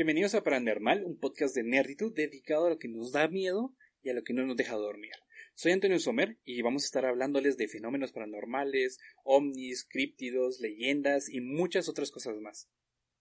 [0.00, 4.08] Bienvenidos a Paranormal, un podcast de nerditud dedicado a lo que nos da miedo y
[4.08, 5.12] a lo que no nos deja dormir.
[5.54, 11.42] Soy Antonio Somer y vamos a estar hablándoles de fenómenos paranormales, ovnis, críptidos, leyendas y
[11.42, 12.66] muchas otras cosas más.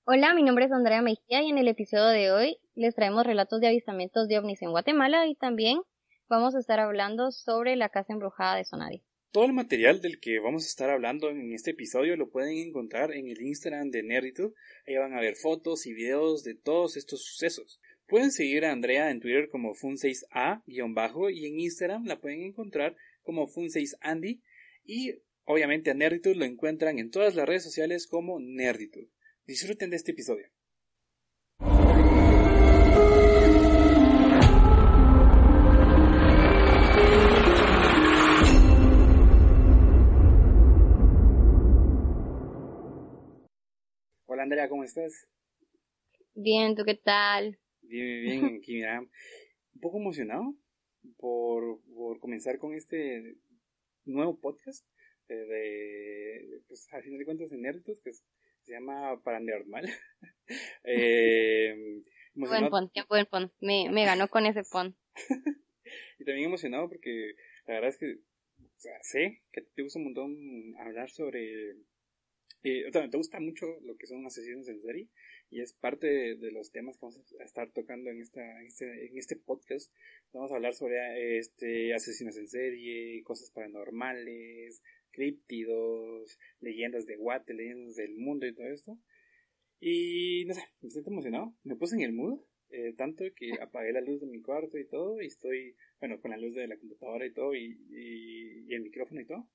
[0.05, 3.59] Hola, mi nombre es Andrea Mejía y en el episodio de hoy les traemos relatos
[3.59, 5.81] de avistamientos de ovnis en Guatemala y también
[6.29, 9.03] vamos a estar hablando sobre la casa embrujada de Sonadi.
[9.31, 13.13] Todo el material del que vamos a estar hablando en este episodio lo pueden encontrar
[13.13, 14.53] en el Instagram de Nerditud.
[14.87, 17.79] Ahí van a ver fotos y videos de todos estos sucesos.
[18.07, 23.47] Pueden seguir a Andrea en Twitter como fun6a- y en Instagram la pueden encontrar como
[23.47, 24.41] fun6andy
[24.83, 29.09] y obviamente a Nerditud lo encuentran en todas las redes sociales como Nerditud.
[29.45, 30.47] Disfruten de este episodio.
[44.49, 45.27] Andrea, ¿cómo estás?
[46.33, 47.59] Bien, ¿tú qué tal?
[47.83, 48.55] Bien, bien, bien.
[48.59, 50.55] Aquí, mira, un poco emocionado
[51.17, 53.35] por, por comenzar con este
[54.05, 54.87] nuevo podcast
[55.27, 58.23] eh, de, pues, al final de cuentas, de Nerditos, que se
[58.71, 59.87] llama Paranormal.
[60.83, 61.75] eh,
[62.33, 63.53] Buen emocionado- pon, buen pon.
[63.59, 64.97] Me, me ganó con ese pon.
[66.17, 67.35] y también emocionado porque
[67.67, 68.15] la verdad es que
[68.57, 71.75] o sea, sé que te gusta un montón hablar sobre...
[72.63, 75.07] eh, te gusta mucho lo que son asesinos en serie
[75.49, 79.07] y es parte de, los temas que vamos a estar tocando en, esta, en, este,
[79.07, 79.91] en este podcast.
[80.33, 87.95] Vamos a hablar sobre este asesinos en serie, cosas paranormales, críptidos, leyendas de Guate, leyendas
[87.95, 88.99] del mundo y todo esto.
[89.79, 91.55] Y no sé, me siento emocionado.
[91.63, 94.85] Me puse en el mood, eh, tanto que apagué la luz de mi cuarto y
[94.85, 98.81] todo, y estoy, bueno, con la luz de la computadora y todo, y, y el
[98.81, 99.47] micrófono y todo.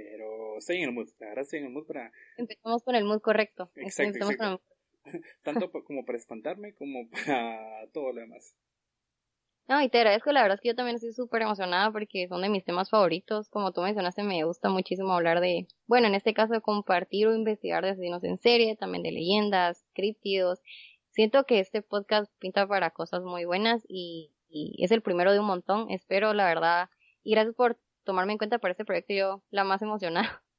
[0.00, 3.04] Pero estoy en el mood, la verdad estoy en el mood para, Empezamos con el
[3.04, 3.68] mood correcto.
[3.74, 4.36] Exacto, exacto.
[5.04, 8.54] con el- tanto pa- como para espantarme como para todo lo demás.
[9.66, 12.42] No, y te agradezco, la verdad es que yo también estoy súper emocionada porque son
[12.42, 13.50] de mis temas favoritos.
[13.50, 17.34] Como tú mencionaste, me gusta muchísimo hablar de, bueno, en este caso de compartir o
[17.34, 20.60] investigar de asesinos en serie, también de leyendas, críptidos.
[21.10, 25.40] Siento que este podcast pinta para cosas muy buenas y, y es el primero de
[25.40, 25.90] un montón.
[25.90, 26.88] Espero, la verdad,
[27.24, 27.78] y gracias por
[28.08, 30.42] tomarme en cuenta para este proyecto, yo la más emocionada.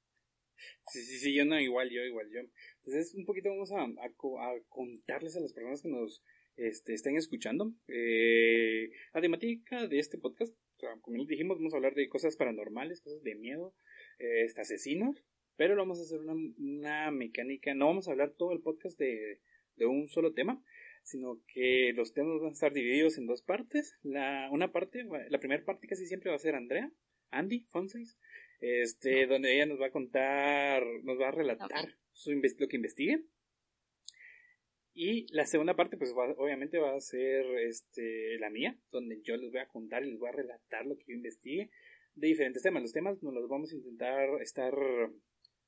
[0.91, 2.41] Sí, sí, sí, yo no, igual yo, igual yo.
[2.79, 6.21] Entonces, un poquito vamos a, a co- a contarles a las personas que nos
[6.57, 7.71] este, estén escuchando.
[7.87, 10.53] Eh, la temática de este podcast,
[11.01, 13.73] como dijimos, vamos a hablar de cosas paranormales, cosas de miedo,
[14.19, 15.23] eh, asesinos,
[15.55, 18.99] pero lo vamos a hacer una, una mecánica, no vamos a hablar todo el podcast
[18.99, 19.39] de,
[19.77, 20.61] de un solo tema,
[21.03, 23.95] sino que los temas van a estar divididos en dos partes.
[24.03, 26.91] La, una parte, la primera parte casi siempre va a ser Andrea,
[27.31, 28.17] Andy, Fonseis,
[28.59, 32.75] este, donde ella nos va a contar, nos va a relatar su inves- lo que
[32.77, 33.23] investigue.
[34.93, 39.37] Y la segunda parte, pues va- obviamente va a ser este, la mía, donde yo
[39.37, 41.69] les voy a contar y les voy a relatar lo que yo investigue
[42.15, 42.81] de diferentes temas.
[42.81, 44.73] Los temas nos los vamos a intentar estar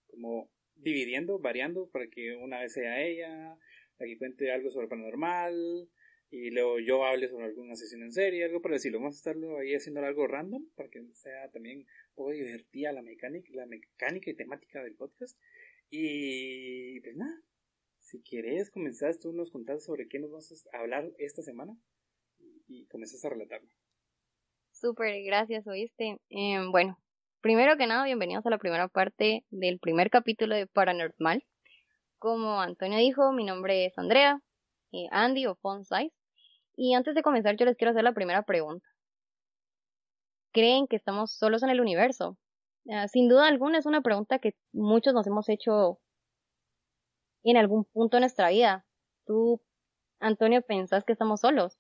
[0.08, 3.56] como dividiendo, variando, para que una vez sea ella,
[4.00, 5.88] la que cuente algo sobre paranormal,
[6.32, 9.00] y luego yo hable sobre alguna sesión en serie, algo por decirlo.
[9.00, 13.02] Vamos a estarlo ahí haciendo algo random, para que sea también un poco divertida la
[13.02, 15.38] mecánica, la mecánica y temática del podcast.
[15.90, 17.38] Y pues nada,
[18.00, 21.78] si quieres comenzar, tú nos contás sobre qué nos vas a hablar esta semana
[22.40, 23.70] y, comenzás a relatarlo.
[24.72, 26.18] Súper, gracias, oíste.
[26.30, 26.98] Em, bueno,
[27.42, 31.44] primero que nada, bienvenidos a la primera parte del primer capítulo de Paranormal.
[32.20, 34.40] Como Antonio dijo, mi nombre es Andrea,
[34.94, 36.21] eh, Andy o Fonsize.
[36.76, 38.88] Y antes de comenzar, yo les quiero hacer la primera pregunta.
[40.54, 42.38] ¿Creen que estamos solos en el universo?
[42.90, 46.00] Ah, sin duda alguna es una pregunta que muchos nos hemos hecho
[47.44, 48.86] en algún punto de nuestra vida.
[49.26, 49.62] ¿Tú,
[50.20, 51.78] Antonio, pensás que estamos solos?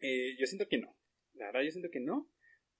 [0.00, 0.96] Eh, yo siento que no.
[1.34, 2.28] La verdad, yo siento que no.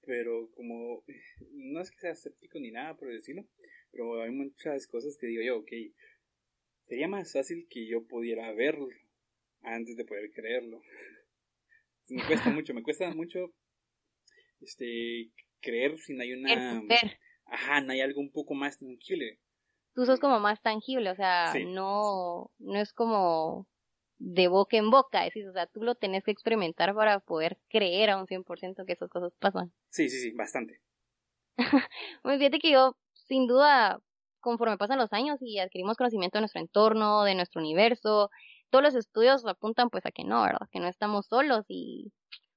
[0.05, 1.03] Pero como
[1.51, 3.45] no es que sea escéptico ni nada por decirlo,
[3.91, 5.71] pero hay muchas cosas que digo yo, ok,
[6.87, 8.89] sería más fácil que yo pudiera verlo
[9.63, 10.81] antes de poder creerlo.
[12.09, 13.53] Me cuesta mucho, me cuesta mucho
[14.59, 15.31] este
[15.61, 17.17] creer si no hay una Ver.
[17.45, 19.39] ajá, no hay algo un poco más tangible.
[19.93, 21.65] tú sos como más tangible, o sea, Sí.
[21.65, 23.67] no, no es como
[24.17, 28.09] de boca en boca, decís, o sea, tú lo tenés que experimentar para poder creer
[28.09, 29.73] a un 100% que esas cosas pasan.
[29.89, 30.81] Sí, sí, sí, bastante.
[32.23, 33.99] Pues fíjate que yo, sin duda,
[34.39, 38.29] conforme pasan los años y adquirimos conocimiento de nuestro entorno, de nuestro universo,
[38.73, 40.67] todos los estudios apuntan pues a que no, ¿verdad?
[40.71, 42.11] Que no estamos solos y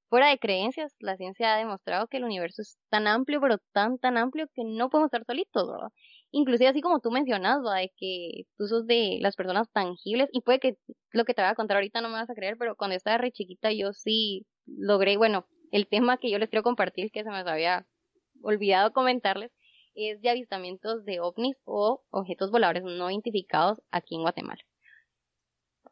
[0.08, 3.98] fuera de creencias, la ciencia ha demostrado que el universo es tan amplio, pero tan,
[3.98, 5.88] tan amplio que no podemos estar solitos, ¿verdad?
[6.30, 7.80] Inclusive así como tú mencionas, ¿verdad?
[7.80, 10.78] De que tú sos de las personas tangibles y puede que
[11.10, 13.18] lo que te voy a contar ahorita no me vas a creer, pero cuando estaba
[13.18, 17.30] re chiquita yo sí logré, bueno, el tema que yo les quiero compartir, que se
[17.30, 17.86] me había
[18.42, 19.52] olvidado comentarles,
[19.94, 24.62] es de avistamientos de ovnis o objetos voladores no identificados aquí en Guatemala.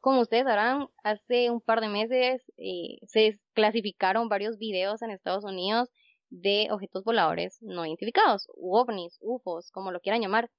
[0.04, 5.44] Como ustedes sabrán, hace un par de meses eh, se clasificaron varios videos en Estados
[5.44, 5.88] Unidos
[6.28, 10.50] de objetos voladores no identificados, u ovnis, UFOs, como lo quieran llamar.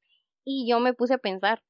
[0.44, 1.62] Y yo me puse a pensar,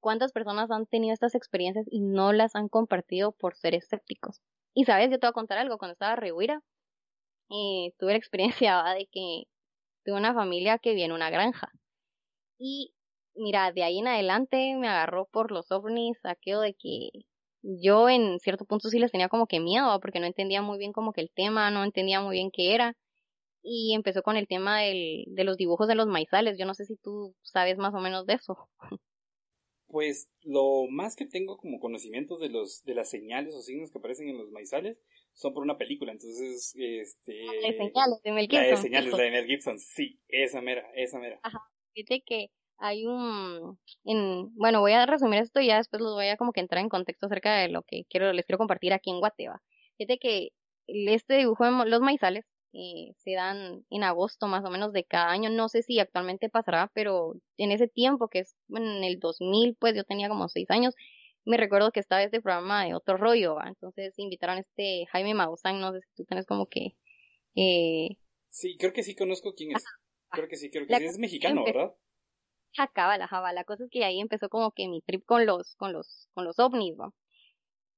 [0.00, 4.40] ¿cuántas personas han tenido estas experiencias y no las han compartido por ser escépticos?
[4.74, 6.60] Y sabes, yo te voy a contar algo, cuando estaba rehuira,
[7.50, 9.44] eh, tuve la experiencia de que
[10.04, 11.70] tuve una familia que viene una granja.
[12.58, 12.96] Y
[13.38, 17.10] mira, de ahí en adelante me agarró por los ovnis, aquello de que
[17.62, 20.92] yo en cierto punto sí les tenía como que miedo, porque no entendía muy bien
[20.92, 22.96] como que el tema, no entendía muy bien qué era.
[23.62, 26.56] Y empezó con el tema del, de los dibujos de los maizales.
[26.58, 28.56] Yo no sé si tú sabes más o menos de eso.
[29.88, 33.98] Pues lo más que tengo como conocimiento de los de las señales o signos que
[33.98, 34.98] aparecen en los maizales
[35.32, 38.62] son por una película, entonces este ah, las señales de Mel Gibson.
[38.62, 41.40] La de señales de Mel Gibson, sí, esa mera, esa mera.
[41.42, 41.60] Ajá.
[41.94, 46.28] Fíjate que hay un en, bueno, voy a resumir esto y ya después los voy
[46.28, 49.10] a como que entrar en contexto acerca de lo que quiero les quiero compartir aquí
[49.10, 49.60] en Guateva.
[49.96, 50.50] Fíjate que
[50.86, 55.30] este dibujo de los maizales eh, se dan en agosto más o menos de cada
[55.30, 55.50] año.
[55.50, 59.94] No sé si actualmente pasará, pero en ese tiempo, que es en el 2000, pues
[59.94, 60.94] yo tenía como seis años,
[61.44, 65.80] me recuerdo que estaba este programa de otro rollo, entonces invitaron a este Jaime Maussan,
[65.80, 66.94] no sé si tú tienes como que...
[67.54, 68.18] Eh...
[68.50, 69.84] Sí, creo que sí conozco quién es.
[70.30, 71.04] Creo que sí, creo que sí.
[71.04, 71.94] Es mexicano, ¿verdad?
[72.78, 73.52] Jacaba, la java.
[73.52, 76.44] La cosa es que ahí empezó como que mi trip con los, con los, con
[76.44, 76.96] los ovnis.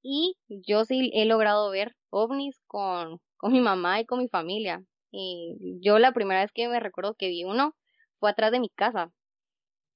[0.02, 4.82] Y yo sí he logrado ver ovnis con, con mi mamá y con mi familia.
[5.10, 7.74] Y yo la primera vez que me recuerdo que vi uno
[8.18, 9.12] fue atrás de mi casa.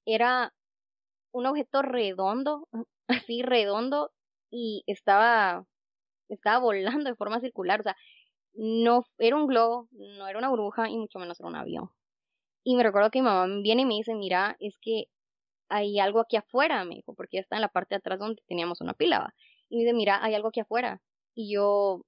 [0.05, 0.53] Era
[1.31, 2.67] un objeto redondo,
[3.07, 4.11] así redondo,
[4.51, 5.65] y estaba,
[6.29, 7.81] estaba volando de forma circular.
[7.81, 7.95] O sea,
[8.53, 11.89] no era un globo, no era una burbuja y mucho menos era un avión.
[12.65, 15.05] Y me recuerdo que mi mamá viene y me dice, mira, es que
[15.69, 18.41] hay algo aquí afuera, me dijo, porque ya está en la parte de atrás donde
[18.47, 19.35] teníamos una pila.
[19.69, 20.99] Y me dice, mira, hay algo aquí afuera.
[21.35, 22.01] Y yo,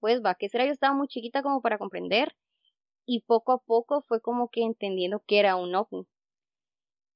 [0.00, 0.64] pues va, ¿qué será?
[0.64, 2.34] Yo estaba muy chiquita como para comprender.
[3.06, 6.06] Y poco a poco fue como que entendiendo que era un ovni.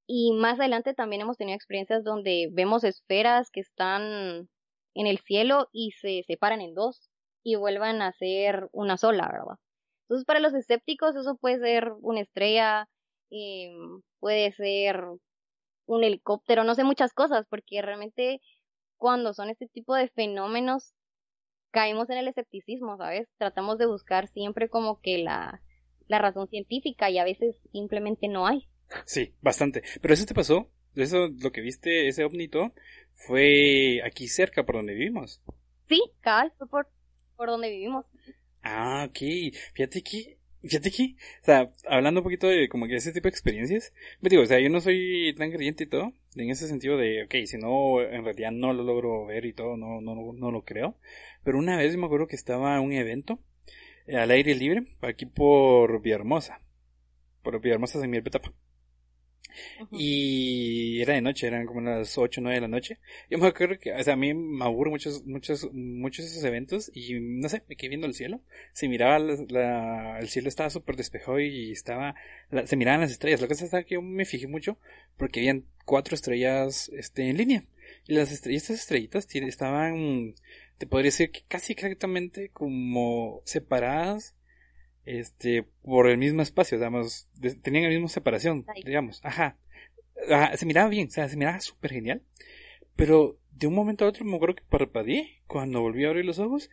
[0.07, 4.51] Y más adelante también hemos tenido experiencias donde vemos esferas que están
[4.95, 7.09] en el cielo y se separan en dos
[7.43, 9.59] y vuelvan a ser una sola, ¿verdad?
[10.09, 12.89] Entonces para los escépticos eso puede ser una estrella,
[13.31, 13.71] eh,
[14.21, 15.05] puede ser
[15.85, 18.41] un helicóptero, no sé muchas cosas, porque realmente
[18.97, 20.95] cuando son este tipo de fenómenos
[21.71, 23.29] caemos en el escepticismo, ¿sabes?
[23.37, 25.61] Tratamos de buscar siempre como que la,
[26.07, 28.67] la razón científica y a veces simplemente no hay.
[29.05, 29.83] Sí, bastante.
[30.01, 32.73] Pero eso te pasó, eso lo que viste, ese ovnito,
[33.13, 35.43] fue aquí cerca por donde vivimos.
[35.87, 36.89] Sí, cabal, fue por,
[37.37, 38.07] por donde vivimos.
[38.71, 39.19] Ah, ok.
[39.75, 43.31] Fíjate que, fíjate que, o sea, hablando un poquito de como que ese tipo de
[43.31, 46.69] experiencias, me pues digo, o sea, yo no soy tan creyente y todo, en ese
[46.69, 50.33] sentido de, ok, si no, en realidad no lo logro ver y todo, no, no,
[50.35, 50.97] no lo creo.
[51.45, 53.39] Pero una vez me acuerdo que estaba en un evento
[54.07, 56.61] eh, al aire libre, aquí por Villahermosa,
[57.43, 58.53] por Villahermosa en mi Petapa.
[59.93, 62.99] Y era de noche, eran como las 8 o 9 de la noche.
[63.31, 66.91] Yo me acuerdo que, o sea, a mí me aburro muchos, muchos, muchos esos eventos
[66.95, 68.41] y no sé, me quedé viendo el cielo.
[68.73, 69.19] Se miraba,
[70.19, 72.15] el cielo estaba súper despejado y estaba,
[72.65, 73.41] se miraban las estrellas.
[73.41, 74.79] Lo que pasa es que yo me fijé mucho
[75.17, 77.63] porque habían cuatro estrellas, este, en línea.
[78.07, 80.35] Y las estrellas, estas estrellitas estaban,
[80.79, 84.35] te podría decir que casi exactamente como separadas
[85.09, 87.31] este, por el mismo espacio, digamos,
[87.63, 89.59] tenían la misma separación, digamos, ajá.
[90.57, 92.23] Se miraba bien, o sea, se miraba súper genial.
[92.95, 95.43] Pero de un momento a otro me acuerdo que parpadeé.
[95.47, 96.69] Cuando volví a abrir los ojos,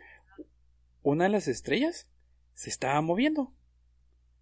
[1.02, 2.10] una de las estrellas
[2.54, 3.54] se estaba moviendo.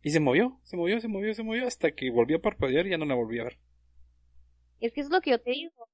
[0.01, 2.91] Y se movió, se movió, se movió, se movió, hasta que volví a parpadear y
[2.91, 3.59] ya no la volví a ver.
[4.79, 5.87] Es que es lo que yo te digo.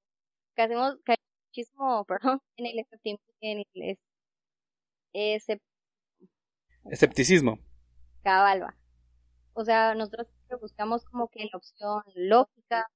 [0.55, 1.15] Que hacemos, que
[1.49, 2.85] muchísimo, perdón, en el,
[3.41, 3.97] en el
[6.85, 7.59] escepticismo.
[8.23, 8.75] Cabalba.
[9.53, 10.27] O sea, nosotros
[10.61, 12.87] buscamos como que la opción lógica,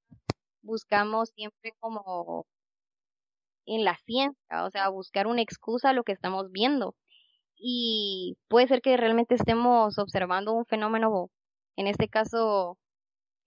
[0.61, 2.45] buscamos siempre como
[3.65, 6.95] en la ciencia, o sea, buscar una excusa a lo que estamos viendo.
[7.55, 11.31] Y puede ser que realmente estemos observando un fenómeno,
[11.77, 12.77] en este caso,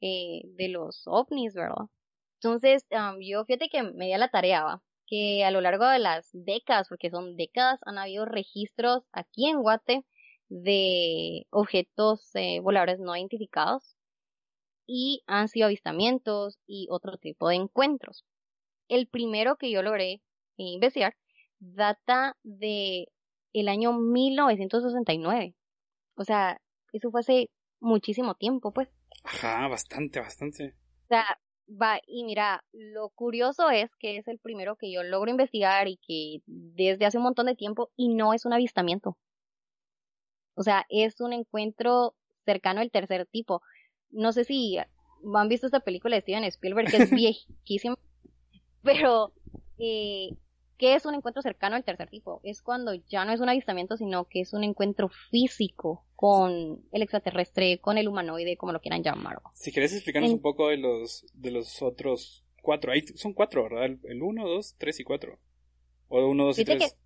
[0.01, 1.87] eh, de los ovnis, ¿verdad?
[2.41, 2.85] Entonces,
[3.21, 4.83] yo fíjate que me di la tarea, ¿va?
[5.07, 9.63] que a lo largo de las décadas, porque son décadas, han habido registros aquí en
[9.63, 10.05] Guate
[10.49, 13.97] de objetos eh, voladores no identificados
[14.87, 18.25] y han sido avistamientos y otro tipo de encuentros.
[18.89, 20.23] El primero que yo logré
[20.57, 21.17] investigar
[21.59, 23.09] data de
[23.53, 25.55] el año 1969.
[26.17, 26.61] O sea,
[26.93, 27.51] eso fue hace
[27.81, 28.89] muchísimo tiempo, pues.
[29.25, 30.75] Ajá, bastante, bastante.
[31.05, 31.25] O sea,
[31.69, 35.99] va, y mira, lo curioso es que es el primero que yo logro investigar y
[35.99, 39.17] que desde hace un montón de tiempo y no es un avistamiento.
[40.57, 43.63] O sea, es un encuentro cercano al tercer tipo.
[44.11, 47.99] No sé si han visto esta película de Steven Spielberg, que es viejísima,
[48.83, 49.33] pero
[49.79, 50.31] eh,
[50.79, 52.41] ¿qué es un encuentro cercano al tercer tipo?
[52.43, 57.03] Es cuando ya no es un avistamiento, sino que es un encuentro físico con el
[57.03, 59.39] extraterrestre, con el humanoide, como lo quieran llamar.
[59.55, 63.99] Si querés explicarnos un poco de los, de los otros cuatro, ahí son cuatro, ¿verdad?
[64.05, 65.39] El uno, dos, tres y cuatro.
[66.09, 66.97] O uno, dos y tres.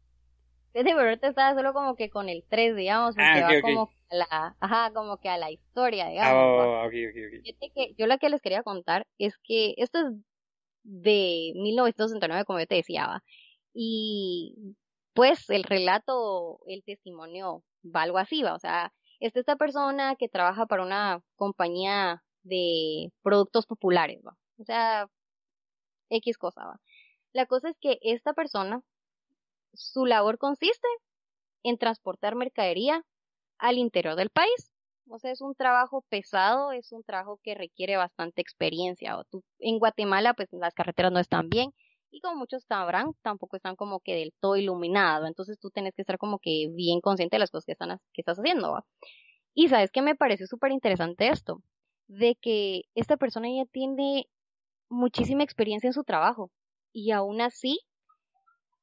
[0.73, 4.57] Desde ahorita estaba solo como que con el 3, digamos, ah, va como a la,
[4.61, 6.67] ajá, como que a la historia, digamos.
[6.67, 10.15] Ah, okay, okay, que yo lo que les quería contar es que esto es
[10.83, 13.23] de 1969, como yo te decía, ¿va?
[13.73, 14.77] y
[15.15, 18.55] pues el relato, el testimonio va algo así, ¿va?
[18.55, 24.37] O sea, es esta persona que trabaja para una compañía de productos populares, ¿va?
[24.59, 25.09] O sea,
[26.11, 26.81] X cosa, ¿va?
[27.33, 28.83] La cosa es que esta persona
[29.75, 30.89] su labor consiste
[31.63, 33.05] en transportar mercadería
[33.59, 34.73] al interior del país.
[35.09, 39.17] O sea, es un trabajo pesado, es un trabajo que requiere bastante experiencia.
[39.59, 41.73] En Guatemala, pues las carreteras no están bien
[42.13, 45.29] y como muchos sabrán, tampoco están como que del todo iluminados.
[45.29, 48.39] Entonces tú tienes que estar como que bien consciente de las cosas que, están, estás
[48.39, 48.85] haciendo.
[49.55, 51.63] Y sabes que me pareció súper interesante esto,
[52.09, 54.27] de que esta persona ya tiene
[54.89, 56.51] muchísima experiencia en su trabajo
[56.93, 57.81] y aún así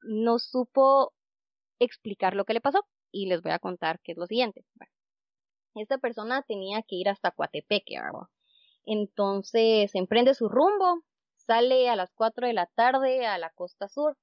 [0.01, 1.13] no supo
[1.79, 4.65] explicar lo que le pasó y les voy a contar qué es lo siguiente.
[5.75, 7.97] esta persona tenía que ir hasta Coatepeque.
[8.85, 11.03] Entonces emprende su rumbo,
[11.35, 14.17] sale a las 4 de la tarde a la costa sur.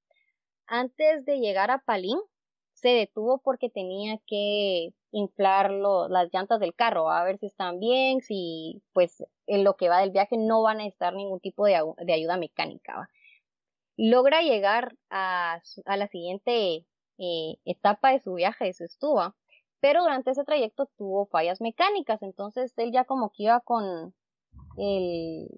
[0.67, 2.19] Antes de llegar a Palín,
[2.73, 8.21] se detuvo porque tenía que inflar las llantas del carro, a ver si están bien,
[8.21, 11.77] si pues en lo que va del viaje no van a necesitar ningún tipo de,
[12.13, 13.09] ayuda mecánica.
[13.97, 16.87] Logra llegar a, a la siguiente
[17.19, 19.37] eh, etapa de su viaje, de su estuva,
[19.81, 24.15] pero durante ese trayecto tuvo fallas mecánicas, entonces él ya como que iba con
[24.77, 25.49] el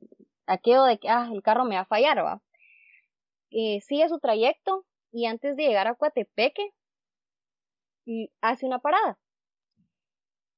[0.47, 2.43] aquello de que, ah, el carro me va a fallar, va.
[3.51, 6.73] Eh, sigue su trayecto y antes de llegar a Coatepeque,
[8.41, 9.19] hace una parada.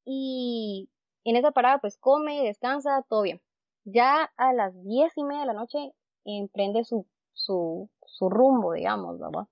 [0.05, 0.89] Y
[1.25, 3.41] en esa parada pues come, descansa, todo bien.
[3.85, 5.93] Ya a las diez y media de la noche
[6.25, 7.07] emprende su
[7.39, 9.49] su, su rumbo, digamos, ¿verdad?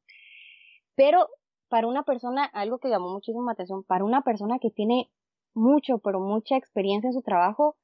[0.94, 1.28] Pero
[1.68, 5.10] para una persona, algo que llamó muchísimo atención, para una persona que tiene
[5.54, 7.76] mucho, pero mucha experiencia en su trabajo,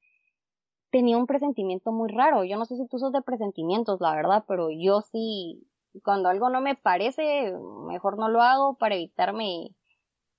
[0.91, 2.45] tenía un presentimiento muy raro.
[2.45, 5.67] Yo no sé si tú sos de presentimientos, la verdad, pero yo sí,
[6.05, 7.53] cuando algo no me parece,
[7.89, 9.75] mejor no lo hago para evitarme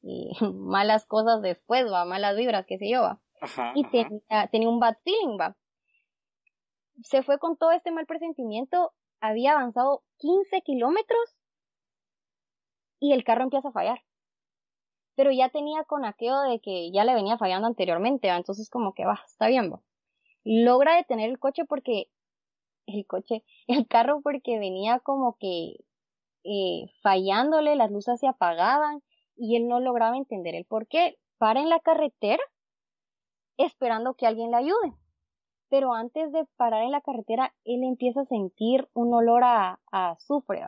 [0.03, 3.21] eh, malas cosas después, va, malas vibras, qué sé yo, va.
[3.75, 5.55] y Tenía, tenía un bad feeling, va.
[7.03, 8.93] Se fue con todo este mal presentimiento
[9.23, 11.37] había avanzado 15 kilómetros
[12.99, 14.03] y el carro empieza a fallar.
[15.15, 19.05] Pero ya tenía con aquello de que ya le venía fallando anteriormente, entonces como que
[19.05, 19.73] va, está bien.
[20.43, 22.09] Logra detener el coche porque
[22.85, 25.77] el coche, el carro porque venía como que
[26.43, 29.01] eh, fallándole, las luces se apagaban
[29.37, 31.17] y él no lograba entender el por qué.
[31.37, 32.43] Para en la carretera
[33.57, 35.02] esperando que alguien le ayude
[35.73, 40.61] pero antes de parar en la carretera, él empieza a sentir un olor a, azufre.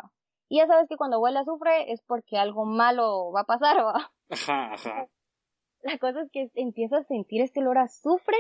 [0.50, 3.86] Y ya sabes que cuando huele a azufre es porque algo malo va a pasar,
[3.86, 4.12] ¿va?
[4.32, 5.08] Ajá, ajá.
[5.82, 8.36] La cosa es que empieza a sentir este olor a azufre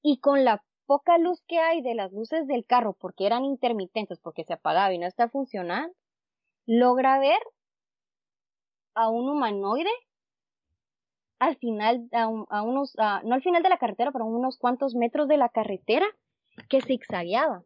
[0.00, 4.18] y con la poca luz que hay de las luces del carro, porque eran intermitentes,
[4.18, 5.94] porque se apagaba y no está funcionando,
[6.64, 7.42] logra ver
[8.94, 9.92] a un humanoide
[11.40, 12.28] al final, a,
[12.62, 16.06] unos, no al final de la carretera, pero a unos cuantos metros de la carretera,
[16.68, 17.64] que zigzagueaba.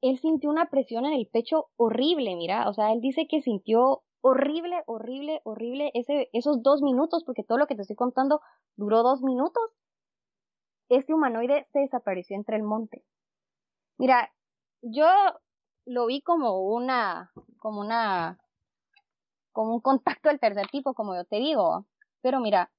[0.00, 4.02] Él sintió una presión en el pecho horrible, mira, o sea, él dice que sintió
[4.22, 8.40] horrible, horrible, horrible ese, esos dos minutos, porque todo lo que te estoy contando
[8.76, 9.62] duró dos minutos.
[10.88, 13.04] Este humanoide se desapareció entre el monte.
[13.98, 14.32] Mira,
[14.80, 15.06] yo
[15.84, 18.38] lo vi como una, como una,
[19.52, 21.86] como un contacto del tercer tipo, como yo te digo.
[22.22, 22.70] Pero mira,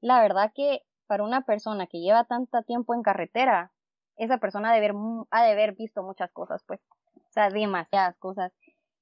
[0.00, 3.72] la verdad que para una persona que lleva tanto tiempo en carretera,
[4.16, 4.94] esa persona ha de, haber,
[5.30, 6.80] ha de haber visto muchas cosas, pues.
[7.14, 8.52] O sea, demasiadas cosas.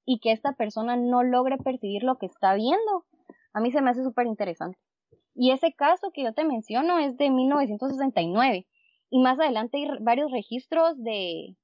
[0.04, 3.06] Y que esta persona no logre percibir lo que está viendo,
[3.52, 4.78] a mí se me hace súper interesante.
[5.34, 8.66] Y ese caso que yo te menciono es de 1969.
[9.10, 11.56] Y más adelante hay varios registros de,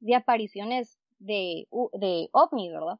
[0.00, 2.98] de apariciones de, de ovnis, ¿verdad?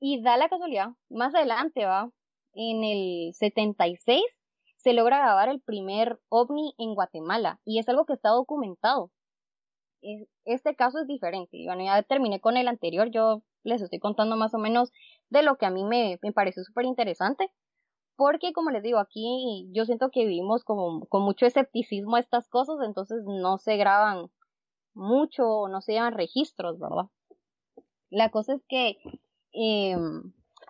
[0.00, 2.10] Y da la casualidad, más adelante va,
[2.54, 4.24] en el 76
[4.76, 9.10] se logra grabar el primer ovni en Guatemala y es algo que está documentado.
[10.46, 11.58] Este caso es diferente.
[11.66, 14.90] Bueno, ya terminé con el anterior, yo les estoy contando más o menos
[15.28, 17.52] de lo que a mí me, me pareció súper interesante.
[18.16, 22.76] Porque, como les digo, aquí yo siento que vivimos como, con mucho escepticismo estas cosas,
[22.84, 24.30] entonces no se graban
[24.94, 27.06] mucho, no se llevan registros, ¿verdad?
[28.10, 28.98] La cosa es que
[29.52, 29.96] eh,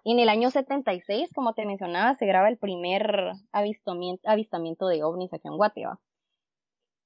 [0.04, 5.46] en el año 76, como te mencionaba, se graba el primer avistamiento, de ovnis aquí
[5.46, 6.00] en Guatemala.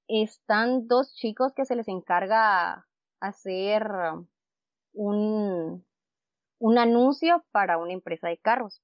[0.06, 2.86] Están dos chicos que se les encarga
[3.20, 3.84] hacer
[4.92, 5.84] un,
[6.58, 8.80] un anuncio para una empresa de carros.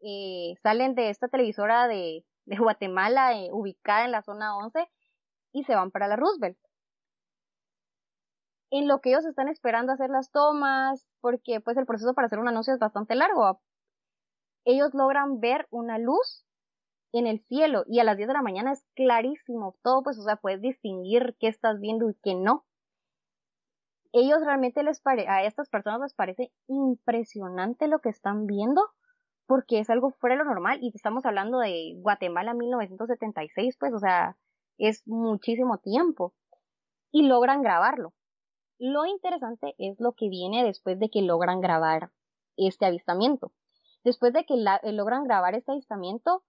[0.00, 4.88] Eh, salen de esta televisora de, de Guatemala, eh, ubicada en la zona 11,
[5.52, 6.58] y se van para la Roosevelt
[8.70, 12.38] en lo que ellos están esperando hacer las tomas, porque pues el proceso para hacer
[12.38, 13.60] un anuncio es bastante largo.
[14.64, 16.44] Ellos logran ver una luz
[17.12, 20.22] en el cielo y a las 10 de la mañana es clarísimo todo, pues o
[20.22, 22.64] sea, puedes distinguir qué estás viendo y qué no.
[24.12, 28.82] Ellos realmente les pare a estas personas les parece impresionante lo que están viendo
[29.46, 33.98] porque es algo fuera de lo normal y estamos hablando de Guatemala 1976, pues o
[33.98, 34.36] sea,
[34.78, 36.34] es muchísimo tiempo
[37.12, 38.12] y logran grabarlo.
[38.78, 42.10] Lo interesante es lo que viene después de que logran grabar
[42.56, 43.52] este avistamiento.
[44.04, 46.44] Después de que eh, logran grabar este avistamiento,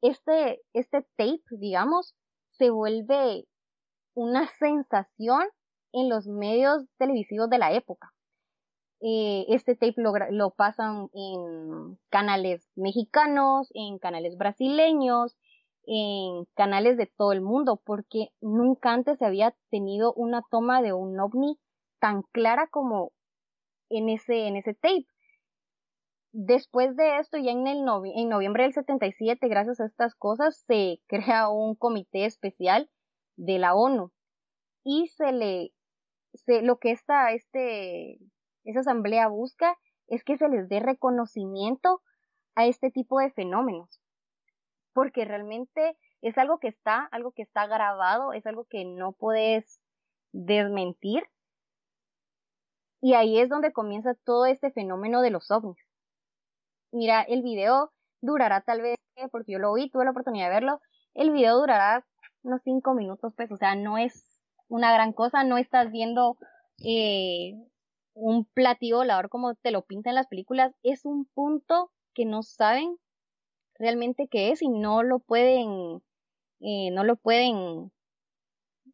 [0.00, 2.14] este, este tape, digamos,
[2.52, 3.46] se vuelve
[4.14, 5.42] una sensación
[5.92, 8.12] en los medios televisivos de la época.
[9.00, 15.36] Eh, este tape lo, lo, pasan en canales mexicanos, en canales brasileños,
[15.86, 20.92] en canales de todo el mundo, porque nunca antes se había tenido una toma de
[20.92, 21.58] un ovni
[22.00, 23.12] tan clara como
[23.88, 25.06] en ese, en ese tape.
[26.32, 31.00] Después de esto, ya en, el en noviembre del 77, gracias a estas cosas, se
[31.06, 32.90] crea un comité especial
[33.36, 34.12] de la ONU
[34.84, 35.72] y se le,
[36.34, 38.18] se, lo que esta, este,
[38.64, 39.76] esa asamblea busca
[40.08, 42.02] es que se les dé reconocimiento
[42.54, 44.00] a este tipo de fenómenos
[44.96, 49.78] porque realmente es algo que está, algo que está grabado, es algo que no puedes
[50.32, 51.22] desmentir.
[53.02, 55.76] Y ahí es donde comienza todo este fenómeno de los ovnis.
[56.92, 58.96] Mira, el video durará tal vez,
[59.30, 60.80] porque yo lo vi, tuve la oportunidad de verlo,
[61.12, 62.06] el video durará
[62.42, 66.38] unos cinco minutos, pues, o sea, no es una gran cosa, no estás viendo
[66.82, 67.52] eh,
[68.14, 72.96] un platillo volador como te lo pintan las películas, es un punto que no saben
[73.78, 76.02] realmente qué es y no lo pueden,
[76.60, 77.92] eh, no lo pueden,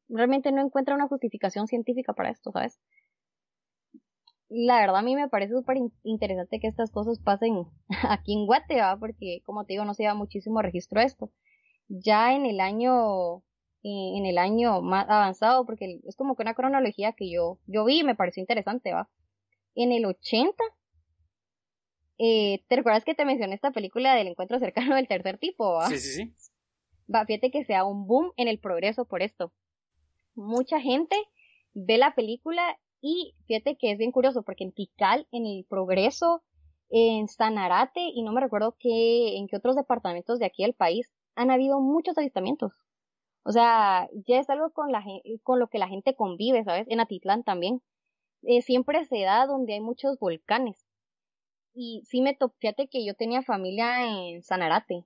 [0.09, 2.79] realmente no encuentra una justificación científica para esto, ¿sabes?
[4.49, 7.65] La verdad a mí me parece súper interesante que estas cosas pasen
[8.11, 11.33] aquí en Guatemala porque como te digo no se lleva muchísimo registro esto.
[11.89, 13.39] Ya en el año,
[13.83, 17.85] eh, en el año más avanzado, porque es como que una cronología que yo, yo
[17.85, 19.11] vi y me pareció interesante, va.
[19.75, 20.63] En el 80
[22.19, 25.81] eh, ¿Te recuerdas que te mencioné esta película del encuentro cercano del tercer tipo?
[25.89, 26.35] Sí, sí, sí.
[27.13, 29.53] Va, fíjate que sea un boom en el progreso por esto.
[30.35, 31.17] Mucha gente
[31.75, 36.43] ve la película y fíjate que es bien curioso porque en Tikal, en el progreso,
[36.89, 41.13] en Sanarate y no me recuerdo qué, en qué otros departamentos de aquí del país
[41.35, 42.73] han habido muchos avistamientos.
[43.45, 45.03] O sea, ya es algo con, la,
[45.43, 46.87] con lo que la gente convive, ¿sabes?
[46.89, 47.83] En Atitlán también.
[48.43, 50.82] Eh, siempre se da donde hay muchos volcanes
[51.75, 55.05] y sí me fíjate que yo tenía familia en Sanarate.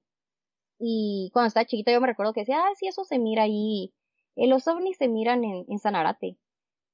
[0.79, 3.94] Y cuando estaba chiquita yo me recuerdo que decía, ah, sí, eso se mira ahí.
[4.37, 6.37] Los ovnis se miran en, en Sanarate.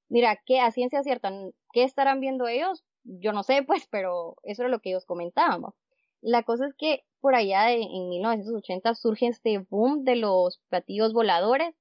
[0.09, 1.33] Mira, que a ciencia cierta,
[1.73, 2.85] ¿qué estarán viendo ellos?
[3.05, 5.73] Yo no sé, pues, pero eso era lo que ellos comentaban.
[6.21, 11.75] La cosa es que por allá en 1980 surge este boom de los platillos voladores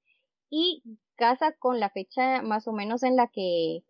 [0.50, 0.82] y
[1.16, 3.84] casa con la fecha más o menos en la que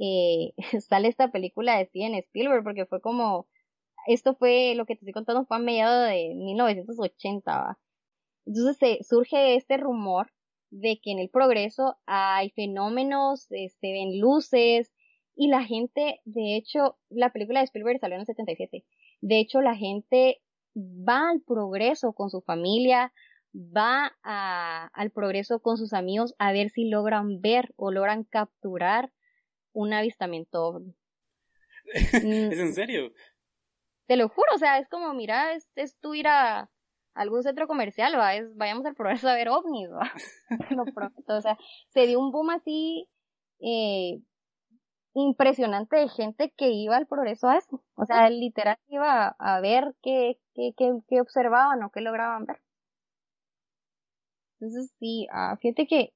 [0.00, 0.54] eh,
[0.88, 3.46] sale esta película de Steven Spielberg, porque fue como,
[4.06, 7.78] esto fue, lo que te estoy contando fue a mediados de 1980, ¿va?
[8.46, 10.32] Entonces se, surge este rumor
[10.70, 14.92] de que en el progreso hay fenómenos, se este, ven luces,
[15.36, 18.84] Y la gente, de hecho, la película de Spielberg salió en el 77.
[19.20, 20.40] De hecho, la gente
[20.76, 23.12] va al progreso con su familia,
[23.54, 29.10] va al progreso con sus amigos a ver si logran ver o logran capturar
[29.72, 30.82] un avistamiento
[31.94, 33.12] ¿Es en serio?
[34.06, 36.68] Te lo juro, o sea, es como, mira, es, es tú ir a
[37.14, 38.34] algún centro comercial, ¿va?
[38.34, 40.10] Es, vayamos al progreso a ver ovnis, ¿va?
[40.76, 41.56] lo pronto, o sea,
[41.88, 43.08] se dio un boom así
[43.60, 44.20] eh,
[45.14, 47.82] impresionante de gente que iba al progreso a eso.
[47.94, 52.60] O sea, literal iba a, ver qué, qué, qué, observaban o qué lograban ver.
[54.60, 56.12] Entonces sí, uh, fíjate que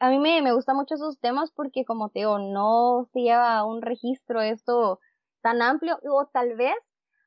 [0.00, 3.64] a mí me, me gustan mucho esos temas porque como te digo, no se lleva
[3.64, 4.98] un registro esto
[5.42, 6.74] tan amplio o tal vez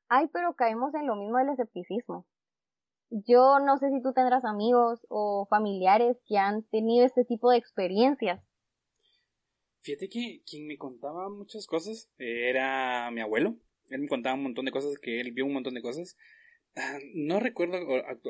[0.10, 2.28] ay, pero caemos en lo mismo del escepticismo.
[3.10, 7.58] Yo no sé si tú tendrás amigos o familiares que han tenido este tipo de
[7.58, 8.42] experiencias
[9.84, 13.58] Fíjate que quien me contaba muchas cosas era mi abuelo.
[13.90, 16.16] Él me contaba un montón de cosas, que él vio un montón de cosas.
[16.76, 17.78] Ah, no recuerdo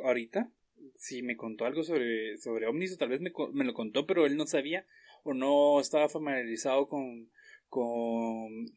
[0.04, 0.50] ahorita
[0.96, 4.26] si me contó algo sobre, sobre ovnis o tal vez me, me lo contó, pero
[4.26, 4.86] él no sabía
[5.24, 7.30] o no estaba familiarizado con,
[7.74, 8.68] con,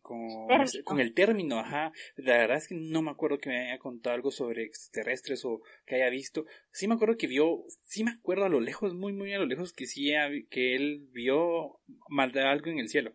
[0.85, 1.93] con, el término, ajá.
[2.17, 5.61] La verdad es que no me acuerdo que me haya contado algo sobre extraterrestres o
[5.85, 6.47] que haya visto.
[6.71, 9.45] Sí me acuerdo que vio, sí me acuerdo a lo lejos, muy, muy a lo
[9.45, 10.13] lejos, que sí,
[10.49, 13.15] que él vio algo en el cielo.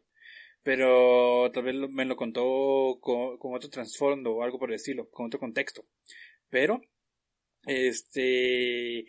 [0.62, 5.10] Pero tal vez me lo contó con, con otro trasfondo o algo por el estilo,
[5.10, 5.86] con otro contexto.
[6.52, 6.82] Pero,
[7.66, 9.06] este,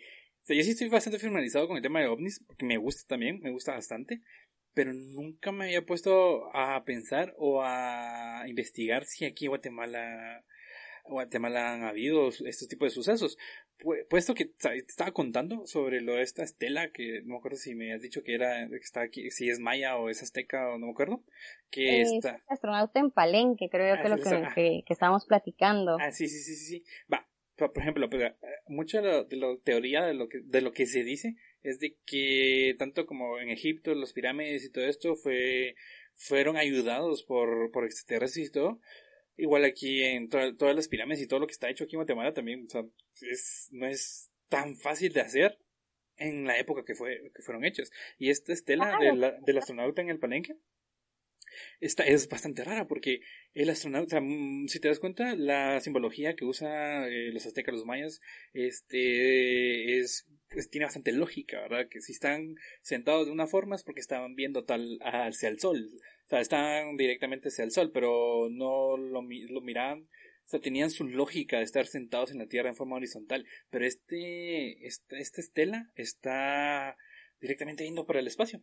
[0.47, 3.51] yo sí estoy bastante familiarizado con el tema de ovnis, porque me gusta también, me
[3.51, 4.21] gusta bastante
[4.73, 10.43] pero nunca me había puesto a pensar o a investigar si aquí en Guatemala,
[11.05, 13.37] Guatemala han habido estos tipos de sucesos.
[14.09, 17.75] Puesto que te estaba contando sobre lo de esta estela, que no me acuerdo si
[17.75, 20.77] me has dicho que era, que está aquí, si es maya o es azteca o
[20.77, 21.23] no me acuerdo,
[21.69, 22.41] que es está...
[22.47, 25.97] astronauta en Palenque, creo que ah, lo que, que, estábamos platicando.
[25.99, 26.83] Ah, sí, sí, sí, sí.
[27.11, 28.35] Va, por ejemplo, pues, eh,
[28.67, 32.75] mucha de la teoría de lo que, de lo que se dice es de que
[32.77, 35.75] tanto como en Egipto, las pirámides y todo esto fue,
[36.15, 38.79] fueron ayudados por, por extraterrestres y todo.
[39.35, 42.33] Igual aquí en todas las pirámides y todo lo que está hecho aquí en Guatemala
[42.33, 42.85] también, o sea,
[43.21, 45.57] es, no es tan fácil de hacer
[46.17, 47.91] en la época que fue, que fueron hechos.
[48.19, 50.55] Y esta estela del astronauta en el Palenque,
[51.79, 53.21] esta es bastante rara porque
[53.53, 57.85] el astronauta, mm, si te das cuenta, la simbología que usa eh, los aztecas, los
[57.85, 58.21] mayas,
[58.53, 61.87] este es pues tiene bastante lógica, ¿verdad?
[61.89, 65.89] Que si están sentados de una forma es porque estaban viendo tal hacia el sol,
[66.25, 70.07] o sea, están directamente hacia el sol, pero no lo, lo miraban,
[70.45, 73.85] o sea, tenían su lógica de estar sentados en la Tierra en forma horizontal, pero
[73.85, 76.97] este, esta, esta estela está
[77.39, 78.61] directamente yendo por el espacio.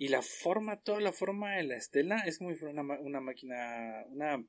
[0.00, 3.20] Y la forma, toda la forma de la estela es como si fuera una, una
[3.20, 4.42] máquina, una,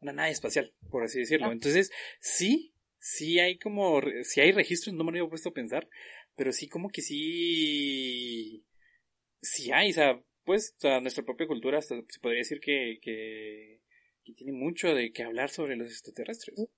[0.00, 1.46] una nave espacial, por así decirlo.
[1.46, 1.52] Ah.
[1.52, 5.88] Entonces, sí, sí hay como, sí hay registros, no me lo había puesto a pensar,
[6.36, 8.66] pero sí como que sí,
[9.40, 13.80] sí hay, o sea, pues, o sea, nuestra propia cultura se podría decir que, que,
[14.36, 16.68] tiene mucho de qué hablar sobre los extraterrestres.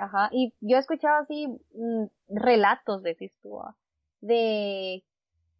[0.00, 3.76] Ajá, y yo he escuchado así mm, relatos, de tú, ah,
[4.20, 5.04] de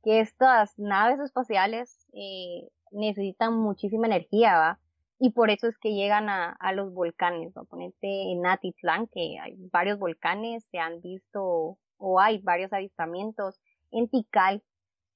[0.03, 4.79] que estas naves espaciales eh, necesitan muchísima energía, ¿va?
[5.19, 7.65] y por eso es que llegan a, a los volcanes, ¿no?
[7.65, 13.61] Ponete en Atitlán, que hay varios volcanes, se han visto o hay varios avistamientos,
[13.93, 14.65] en Tikal,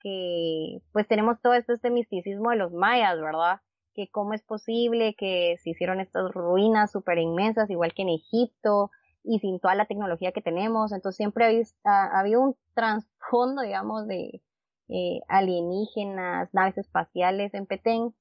[0.01, 3.61] que pues tenemos todo esto, este misticismo de los mayas, ¿verdad?
[3.94, 8.92] Que cómo es posible que se hicieron estas ruinas súper inmensas, igual que en Egipto,
[9.25, 14.40] y sin toda la tecnología que tenemos, entonces siempre ha, habido un trasfondo, digamos, de
[14.88, 18.14] eh, alienígenas, naves espaciales en Petén,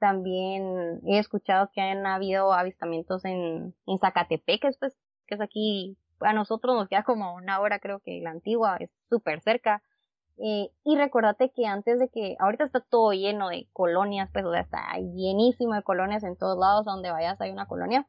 [0.00, 6.32] también he escuchado que han habido avistamientos en, en Zacatepec, pues, que es aquí, a
[6.32, 9.82] nosotros nos queda como una hora, creo que la antigua es súper cerca.
[10.42, 14.52] Eh, y recordate que antes de que, ahorita está todo lleno de colonias, pues, o
[14.52, 18.08] sea, está llenísimo de colonias en todos lados, donde vayas hay una colonia.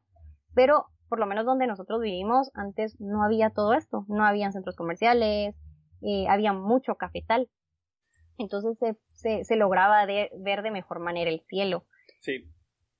[0.54, 4.06] Pero, por lo menos donde nosotros vivimos, antes no había todo esto.
[4.08, 5.54] No habían centros comerciales,
[6.00, 7.50] eh, había mucho cafetal.
[8.38, 11.86] Entonces se, se, se lograba ver de mejor manera el cielo.
[12.20, 12.48] Sí,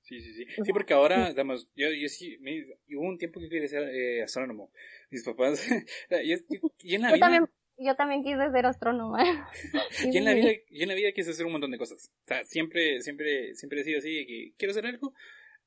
[0.03, 0.64] sí, sí, sí.
[0.64, 2.64] Sí, porque ahora, digamos, yo, yo sí, me,
[2.97, 4.71] hubo un tiempo que quería ser eh, astrónomo.
[5.11, 5.66] Mis papás,
[6.11, 6.37] yo,
[6.83, 7.18] en la vida...
[7.21, 9.16] También, yo también quise ser astrónomo.
[10.12, 12.11] y en la vida, yo en la vida quise hacer un montón de cosas.
[12.25, 15.14] O sea, siempre, siempre, siempre he sido así, que quiero hacer algo,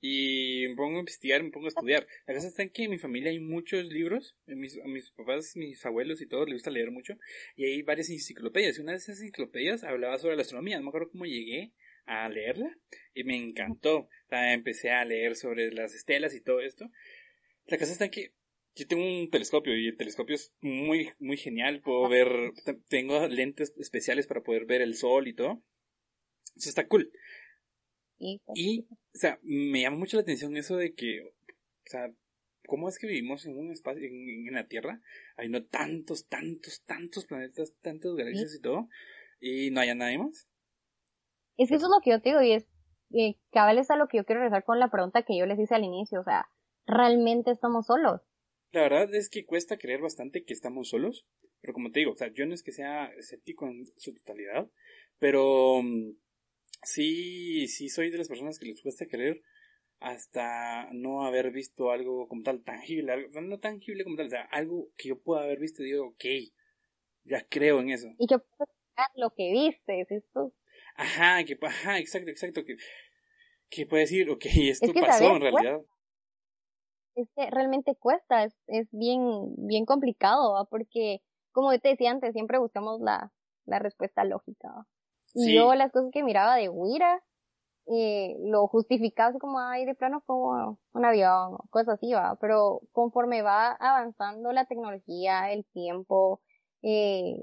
[0.07, 2.05] y me pongo a investigar, me pongo a estudiar.
[2.27, 5.55] La cosa está en que en mi familia hay muchos libros, mis, a mis papás,
[5.55, 7.17] mis abuelos y todos les gusta leer mucho,
[7.55, 8.77] y hay varias enciclopedias.
[8.77, 11.73] Y una de esas enciclopedias hablaba sobre la astronomía, no me acuerdo cómo llegué
[12.05, 12.77] a leerla
[13.15, 14.07] y me encantó.
[14.29, 16.91] empecé a leer sobre las estelas y todo esto.
[17.65, 18.33] La cosa está que
[18.75, 21.81] yo tengo un telescopio y el telescopio es muy, muy genial.
[21.81, 22.29] Puedo ver,
[22.89, 25.63] tengo lentes especiales para poder ver el sol y todo.
[26.55, 27.11] Eso está cool.
[28.17, 31.33] Y, o sea, me llama mucho la atención eso de que, o
[31.85, 32.11] sea,
[32.65, 35.01] ¿cómo es que vivimos en un espacio, en, la Tierra?
[35.37, 38.89] Hay no tantos, tantos, tantos planetas, tantas galaxias y todo,
[39.39, 40.47] y no haya nadie más.
[41.57, 42.65] Es que eso es lo que yo te digo, y es,
[43.11, 45.59] eh, cabal es a lo que yo quiero regresar con la pregunta que yo les
[45.59, 46.47] hice al inicio, o sea,
[46.85, 48.21] ¿realmente estamos solos?
[48.71, 51.25] La verdad es que cuesta creer bastante que estamos solos,
[51.61, 54.69] pero como te digo, o sea, yo no es que sea escéptico en su totalidad,
[55.17, 56.11] pero mm,
[56.85, 59.41] sí, sí soy de las personas que les cuesta creer
[59.99, 64.43] hasta no haber visto algo como tal tangible, algo, no tangible como tal, o sea,
[64.51, 66.25] algo que yo pueda haber visto y digo, ok,
[67.23, 68.07] ya creo en eso.
[68.19, 68.35] Y que
[69.15, 70.53] lo que viste, ¿es esto?
[70.95, 72.77] Ajá, que, ajá, exacto, exacto, que,
[73.69, 75.81] que puede decir, ok, esto pasó en realidad.
[77.15, 79.21] Es que realmente cuesta, es, es bien,
[79.57, 81.21] bien complicado, porque,
[81.51, 83.31] como te decía antes, siempre buscamos la,
[83.65, 84.69] la respuesta lógica.
[85.35, 87.21] Y yo las cosas que miraba de Wira,
[87.87, 92.37] eh, lo justificaba así como, ay, de plano como un avión, cosas así, va.
[92.39, 96.41] Pero conforme va avanzando la tecnología, el tiempo,
[96.81, 97.35] eh,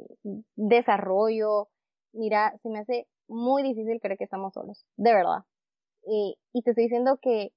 [0.56, 1.68] desarrollo,
[2.12, 5.44] mira, se me hace muy difícil creer que estamos solos, de verdad.
[6.06, 7.52] Eh, y te estoy diciendo que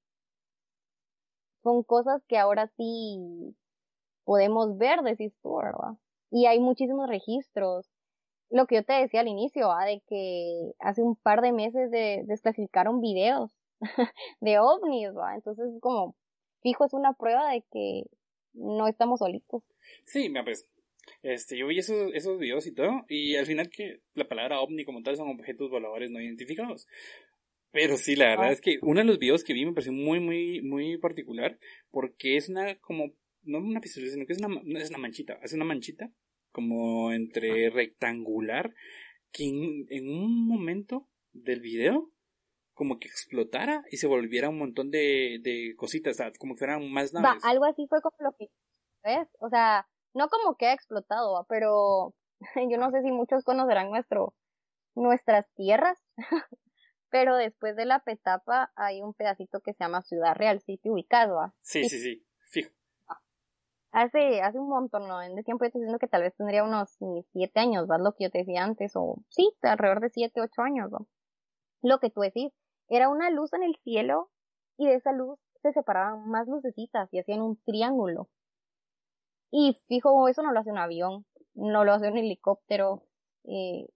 [1.63, 3.55] son cosas que ahora sí
[4.25, 5.97] podemos ver, decís tú, ¿verdad?
[6.29, 7.89] Y hay muchísimos registros
[8.49, 9.85] lo que yo te decía al inicio, ¿va?
[9.85, 13.51] de que hace un par de meses de, desclasificaron videos
[14.39, 15.35] de ovnis, ¿va?
[15.35, 16.15] entonces como
[16.61, 18.03] fijo es una prueba de que
[18.53, 19.63] no estamos solitos.
[20.05, 20.67] Sí, mira pues,
[21.21, 24.85] este, yo vi esos, esos videos y todo, y al final que la palabra ovni
[24.85, 26.87] como tal son objetos voladores no identificados.
[27.71, 28.51] Pero sí, la verdad ah.
[28.53, 31.59] es que uno de los videos que vi me pareció muy, muy, muy particular,
[31.91, 33.11] porque es una, como,
[33.43, 36.09] no una pistola, sino que es una, es una manchita, es una manchita
[36.55, 38.73] como entre rectangular,
[39.33, 42.13] que en, un momento del video
[42.73, 47.11] como que explotara y se volviera un montón de, de cositas, como que fueran más
[47.11, 47.43] naves.
[47.43, 48.47] Va, algo así fue como lo que,
[49.03, 49.27] ¿ves?
[49.39, 52.13] O sea, no como que ha explotado, pero
[52.71, 54.33] yo no sé si muchos conocerán nuestro,
[54.95, 55.99] nuestras tierras,
[57.09, 61.53] pero después de la petapa hay un pedacito que se llama Ciudad Real, sitio ubicado.
[61.61, 62.71] Sí, sí, sí, fijo
[63.95, 65.19] hace, hace un montón ¿no?
[65.19, 66.97] de tiempo yo te diciendo que tal vez tendría unos
[67.31, 68.01] siete años, ¿vas?
[68.01, 71.07] Lo que yo te decía antes, o sí, alrededor de siete, ocho años, ¿no?
[71.81, 72.51] Lo que tú decís,
[72.89, 74.29] era una luz en el cielo
[74.77, 78.27] y de esa luz se separaban más lucecitas y hacían un triángulo.
[79.49, 83.03] Y fijo, eso no lo hace un avión, no lo hace un helicóptero.
[83.45, 83.87] Eh,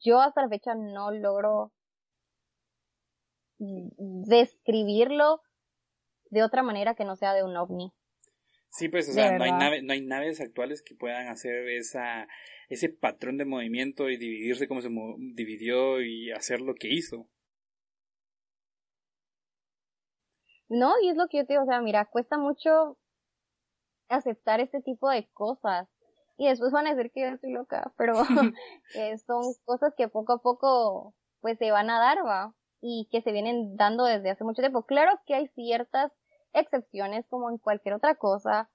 [0.00, 1.72] yo hasta la fecha no logro
[3.58, 5.40] describirlo
[6.30, 7.92] de otra manera que no sea de un ovni.
[8.76, 12.28] Sí, pues, o sea, no hay, no hay naves actuales que puedan hacer esa,
[12.68, 14.90] ese patrón de movimiento y dividirse como se
[15.34, 17.26] dividió y hacer lo que hizo.
[20.68, 22.98] No, y es lo que yo te digo, o sea, mira, cuesta mucho
[24.10, 25.88] aceptar este tipo de cosas.
[26.36, 28.12] Y después van a decir que yo estoy loca, pero
[28.94, 33.22] eh, son cosas que poco a poco pues se van a dar, va, y que
[33.22, 34.84] se vienen dando desde hace mucho tiempo.
[34.84, 36.12] Claro que hay ciertas
[36.56, 38.70] excepciones como en cualquier otra cosa,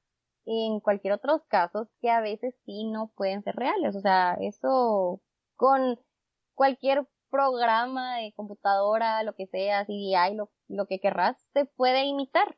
[0.45, 3.95] en cualquier otros casos que a veces sí no pueden ser reales.
[3.95, 5.21] O sea, eso
[5.55, 5.99] con
[6.55, 12.57] cualquier programa de computadora, lo que sea, CDI, lo, lo que querrás, se puede imitar.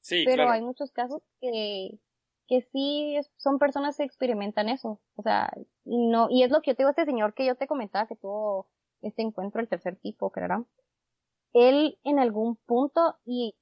[0.00, 1.98] Sí, Pero hay muchos casos que,
[2.46, 5.00] que sí son personas que experimentan eso.
[5.16, 5.52] O sea,
[5.84, 8.06] y no, y es lo que yo te digo, este señor que yo te comentaba
[8.06, 8.68] que tuvo
[9.02, 10.66] este encuentro, el tercer tipo, creo.
[11.52, 13.56] Él en algún punto, y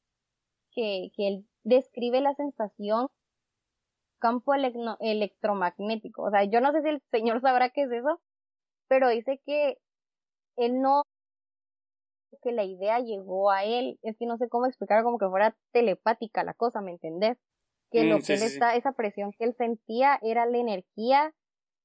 [0.78, 3.08] que, que él describe la sensación
[4.20, 6.22] campo electromagnético.
[6.22, 8.20] O sea, yo no sé si el señor sabrá qué es eso,
[8.88, 9.78] pero dice que
[10.56, 11.02] él no,
[12.42, 15.56] que la idea llegó a él, es que no sé cómo explicar, como que fuera
[15.72, 17.38] telepática la cosa, ¿me entendés?
[17.90, 21.34] Que lo mm, que él está, esa presión que él sentía era la energía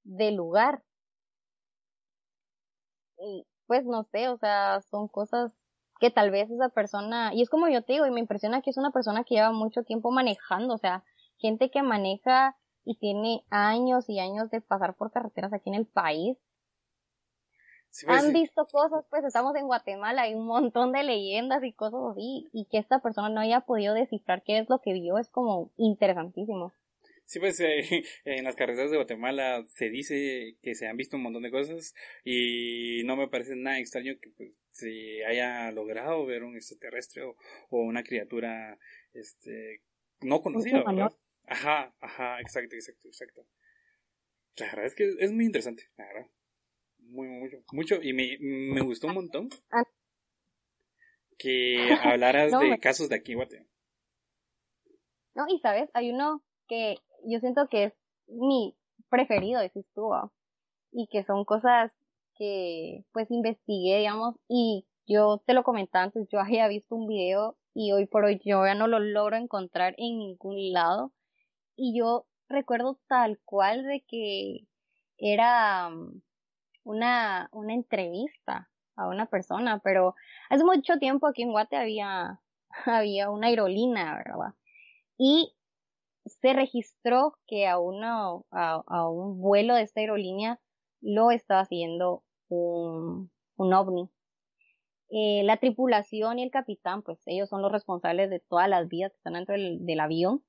[0.04, 0.84] del lugar.
[3.18, 5.52] Y pues no sé, o sea, son cosas
[6.04, 8.72] que tal vez esa persona, y es como yo te digo, y me impresiona que
[8.72, 11.06] es una persona que lleva mucho tiempo manejando, o sea,
[11.38, 15.86] gente que maneja y tiene años y años de pasar por carreteras aquí en el
[15.86, 16.38] país.
[18.06, 22.02] Pues, Han visto cosas, pues estamos en Guatemala, hay un montón de leyendas y cosas
[22.12, 25.30] así, y que esta persona no haya podido descifrar qué es lo que vio es
[25.30, 26.74] como interesantísimo.
[27.24, 31.24] Sí, pues eh, en las carreteras de Guatemala se dice que se han visto un
[31.24, 31.94] montón de cosas
[32.26, 37.36] y no me parece nada extraño que pues, se haya logrado ver un extraterrestre o,
[37.70, 38.78] una criatura
[39.14, 39.82] este
[40.22, 41.12] no conocida, ¿verdad?
[41.46, 43.46] Ajá, ajá, exacto, exacto, exacto.
[44.58, 46.28] La verdad es que es muy interesante, la verdad.
[47.00, 49.84] Muy, mucho, mucho, y me, me gustó un montón ah.
[51.38, 53.68] que hablaras de casos de aquí, Guate.
[55.36, 57.94] No, y sabes, hay uno que yo siento que es
[58.28, 58.76] mi
[59.10, 60.10] preferido, decís tú,
[60.92, 61.92] y que son cosas
[62.36, 67.58] que pues investigué, digamos, y yo te lo comentaba antes, yo había visto un video
[67.74, 71.12] y hoy por hoy yo ya no lo logro encontrar en ningún lado.
[71.76, 74.68] Y yo recuerdo tal cual de que
[75.18, 76.22] era mm,
[76.84, 80.16] una, una entrevista a una persona, pero
[80.50, 82.40] hace mucho tiempo aquí en Guate había,
[82.86, 84.54] había una aerolínea, ¿verdad?
[85.18, 85.54] Y
[86.26, 90.60] se registró que a, uno, a, un vuelo de esta aerolínea
[91.04, 94.10] lo estaba haciendo un, un ovni.
[95.10, 99.12] Eh, la tripulación y el capitán, pues ellos son los responsables de todas las vías
[99.12, 100.44] que están dentro del, avión,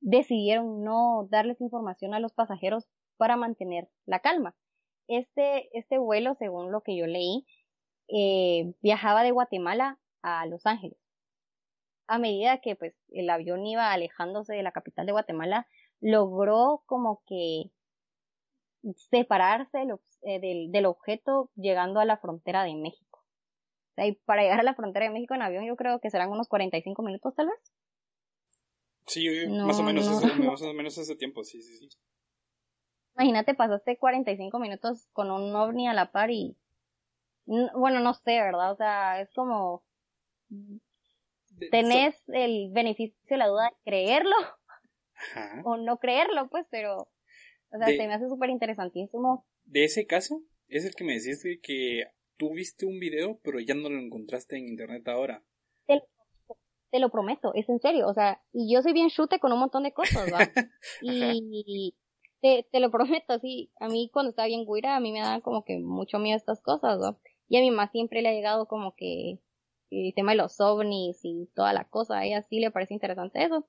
[0.00, 2.86] decidieron no darles información a los pasajeros
[3.16, 4.54] para mantener la calma.
[5.08, 7.44] Este, este vuelo, según lo que yo leí,
[8.08, 10.98] eh, viajaba de Guatemala a Los Ángeles.
[12.06, 15.66] A medida que pues el avión iba alejándose de la capital de Guatemala,
[16.00, 17.72] logró como que
[19.10, 19.78] separarse
[20.22, 23.14] eh, del, del objeto llegando a la frontera de México
[24.24, 27.02] para llegar a la frontera de México en avión yo creo que serán unos 45
[27.02, 27.72] minutos tal vez.
[29.06, 31.88] Sí, más, o menos ese, más o menos ese tiempo, sí, sí, sí.
[33.16, 36.56] Imagínate, pasaste 45 minutos con un ovni a la par y...
[37.46, 38.72] Bueno, no sé, ¿verdad?
[38.72, 39.84] O sea, es como...
[41.70, 44.34] Tenés el beneficio de la duda de creerlo
[45.64, 47.08] o no creerlo, pues, pero...
[47.74, 49.44] O sea, se me hace súper interesantísimo.
[49.64, 52.04] De ese caso, es el que me decís que
[52.36, 55.42] tú viste un video, pero ya no lo encontraste en internet ahora.
[55.86, 58.06] Te, lo prometo, es en serio.
[58.06, 60.38] O sea, y yo soy bien chute con un montón de cosas, ¿va?
[61.02, 61.96] y
[62.40, 63.72] te, te lo prometo, sí.
[63.80, 66.62] A mí cuando estaba bien guira, a mí me daban como que mucho miedo estas
[66.62, 67.18] cosas, ¿va?
[67.48, 69.40] Y a mi mamá siempre le ha llegado como que
[69.90, 72.18] el tema de los ovnis y toda la cosa.
[72.18, 73.66] A ella sí le parece interesante eso.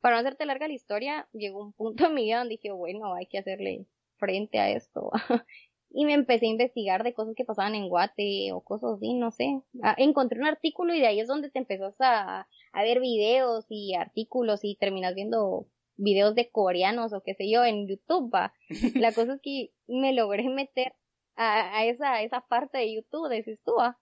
[0.00, 3.14] Para no hacerte larga la historia, llegó un punto en mi vida donde dije, bueno,
[3.14, 3.86] hay que hacerle
[4.16, 5.10] frente a esto.
[5.90, 9.30] y me empecé a investigar de cosas que pasaban en Guate o cosas así, no
[9.30, 9.60] sé.
[9.82, 13.66] Ah, encontré un artículo y de ahí es donde te empezás a, a ver videos
[13.68, 18.32] y artículos y terminas viendo videos de coreanos o qué sé yo en YouTube.
[18.32, 18.52] ¿va?
[18.94, 20.94] La cosa es que me logré meter
[21.36, 23.98] a, a esa, esa parte de YouTube de Sistúa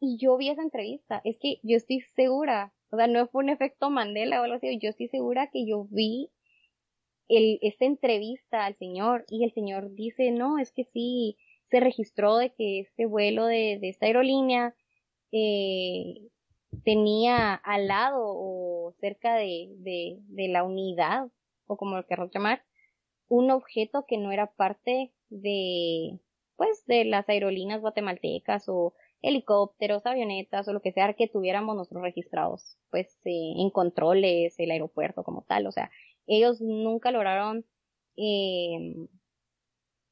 [0.00, 1.20] y yo vi esa entrevista.
[1.24, 4.78] Es que yo estoy segura, o sea, no fue un efecto Mandela o algo así,
[4.78, 6.30] yo estoy segura que yo vi
[7.28, 11.36] el, esta entrevista al señor y el señor dice, no, es que sí,
[11.70, 14.74] se registró de que este vuelo de, esta aerolínea
[15.32, 16.28] eh,
[16.84, 21.28] tenía al lado o cerca de, de, de la unidad,
[21.66, 22.62] o como lo querrás llamar,
[23.28, 26.20] un objeto que no era parte de,
[26.56, 32.02] pues, de las aerolíneas guatemaltecas o helicópteros, avionetas o lo que sea que tuviéramos nosotros
[32.02, 35.90] registrados, pues, eh, en controles, el aeropuerto como tal, o sea,
[36.26, 37.64] ellos nunca lograron
[38.16, 39.08] eh,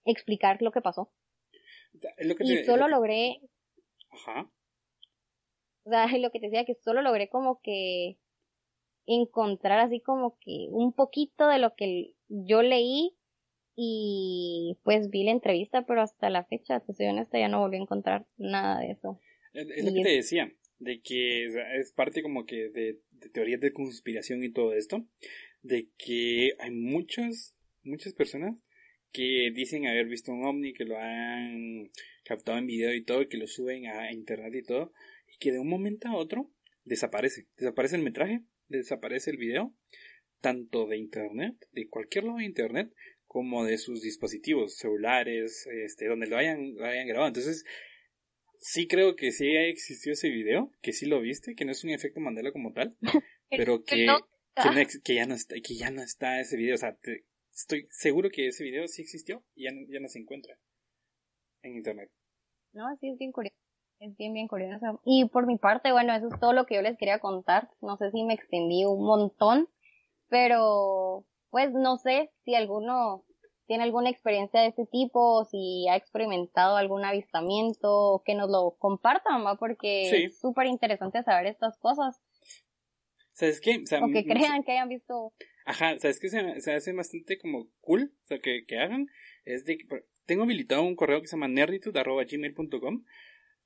[0.05, 1.13] explicar lo que pasó.
[2.41, 3.41] y solo logré...
[4.11, 4.51] Ajá.
[5.85, 8.19] O sea, lo que te decía, que solo logré como que
[9.07, 13.17] encontrar así como que un poquito de lo que yo leí
[13.77, 17.77] y pues vi la entrevista, pero hasta la fecha, te soy honesta, ya no volví
[17.77, 19.21] a encontrar nada de eso.
[19.53, 23.73] Es, lo que te decía, de que es parte como que de, de teorías de
[23.73, 25.07] conspiración y todo esto,
[25.63, 28.57] de que hay muchas, muchas personas
[29.15, 31.91] que dicen haber visto un ovni, que lo han
[32.25, 34.93] captado en video y todo, que lo suben a internet y todo,
[35.33, 36.51] y que de un momento a otro
[36.85, 37.47] desaparece.
[37.57, 39.73] Desaparece el metraje, desaparece el video,
[40.41, 42.93] tanto de internet, de cualquier lado de internet,
[43.35, 47.27] como de sus dispositivos celulares, este, donde lo hayan, lo hayan grabado.
[47.27, 47.65] Entonces,
[48.61, 51.91] sí creo que sí existió ese video, que sí lo viste, que no es un
[51.91, 52.97] efecto Mandela como tal,
[53.51, 54.07] pero que,
[55.03, 56.77] que, ya no está, que ya no está ese video.
[56.77, 56.97] O sea,
[57.53, 60.57] estoy seguro que ese video sí existió y ya, ya no se encuentra
[61.63, 62.13] en internet.
[62.73, 63.57] No, sí es bien curioso.
[63.99, 65.01] Es bien, bien curioso.
[65.05, 67.69] Y por mi parte, bueno, eso es todo lo que yo les quería contar.
[67.81, 69.69] No sé si me extendí un montón,
[70.29, 73.25] pero pues no sé si alguno
[73.69, 79.47] tiene alguna experiencia de este tipo, si ha experimentado algún avistamiento, que nos lo compartan,
[79.47, 79.57] ¿va?
[79.57, 82.21] Porque es súper interesante saber estas cosas.
[83.35, 83.85] ¿Sabes qué?
[84.03, 85.33] O, que crean que hayan visto.
[85.65, 86.29] Ajá, ¿sabes qué?
[86.29, 89.07] Se, se, hace bastante como cool, o sea, que, que hagan.
[89.45, 89.87] Es de que
[90.27, 93.05] tengo habilitado un correo que se llama nerditud.gmail.com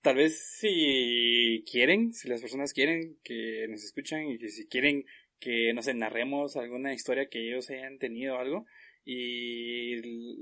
[0.02, 5.04] tal vez si quieren, si las personas quieren que nos escuchan y que si quieren
[5.38, 8.66] que, no sé, narremos alguna historia que ellos hayan tenido algo
[9.04, 9.96] y,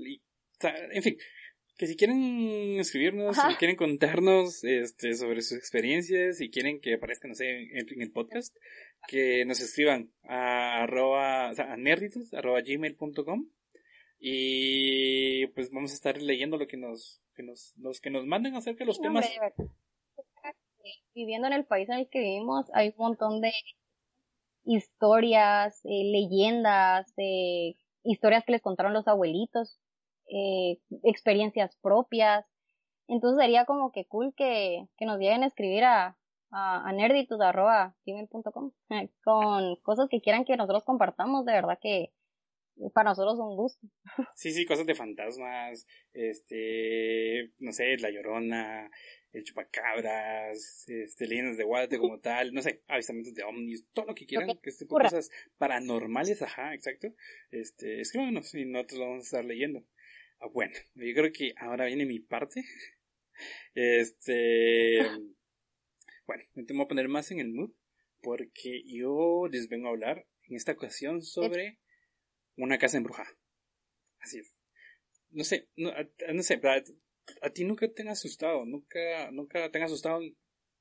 [0.09, 0.21] y
[0.61, 1.17] en fin,
[1.77, 7.29] que si quieren escribirnos, si quieren contarnos este, sobre sus experiencias, si quieren que aparezcan,
[7.29, 8.55] no sé, en, el podcast,
[9.07, 13.47] que nos escriban a arroba, o sea, a nerditos, arroba gmail.com
[14.19, 18.55] y pues vamos a estar leyendo lo que nos, que nos, los que nos manden
[18.55, 19.29] acerca de los temas.
[21.13, 23.51] Viviendo en el país en el que vivimos, hay un montón de
[24.67, 29.79] historias, eh, leyendas, eh, historias que les contaron los abuelitos
[30.29, 32.45] eh, experiencias propias.
[33.07, 36.17] Entonces sería como que cool que, que nos lleguen a escribir a,
[36.51, 37.93] a, a
[39.23, 41.45] con cosas que quieran que nosotros compartamos.
[41.45, 42.11] De verdad que
[42.93, 43.87] para nosotros es un gusto.
[44.35, 48.89] Sí, sí, cosas de fantasmas, este, no sé, la llorona,
[49.43, 54.25] chupacabras, este, leyendas de Guadate como tal, no sé, avistamientos de ovnis, todo lo que
[54.25, 57.13] quieran, que, este tipo de cosas paranormales, ajá, exacto,
[57.51, 59.85] este, escríbanos y nosotros lo vamos a estar leyendo.
[60.39, 62.63] Ah, bueno, yo creo que ahora viene mi parte.
[63.73, 64.99] Este.
[66.25, 67.71] Bueno, me tengo que poner más en el mood.
[68.21, 71.79] Porque yo les vengo a hablar en esta ocasión sobre
[72.55, 73.29] una casa embrujada.
[74.19, 74.57] Así es.
[75.29, 75.91] No sé, no,
[76.33, 76.59] no sé,
[77.41, 80.19] a, ti nunca te han asustado, nunca, nunca te han asustado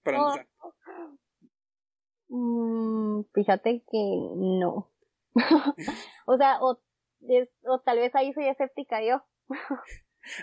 [0.03, 0.75] para oh.
[2.29, 3.99] mm, fíjate que
[4.37, 4.93] no.
[6.27, 6.81] o sea, o,
[7.65, 9.23] o tal vez ahí soy escéptica yo.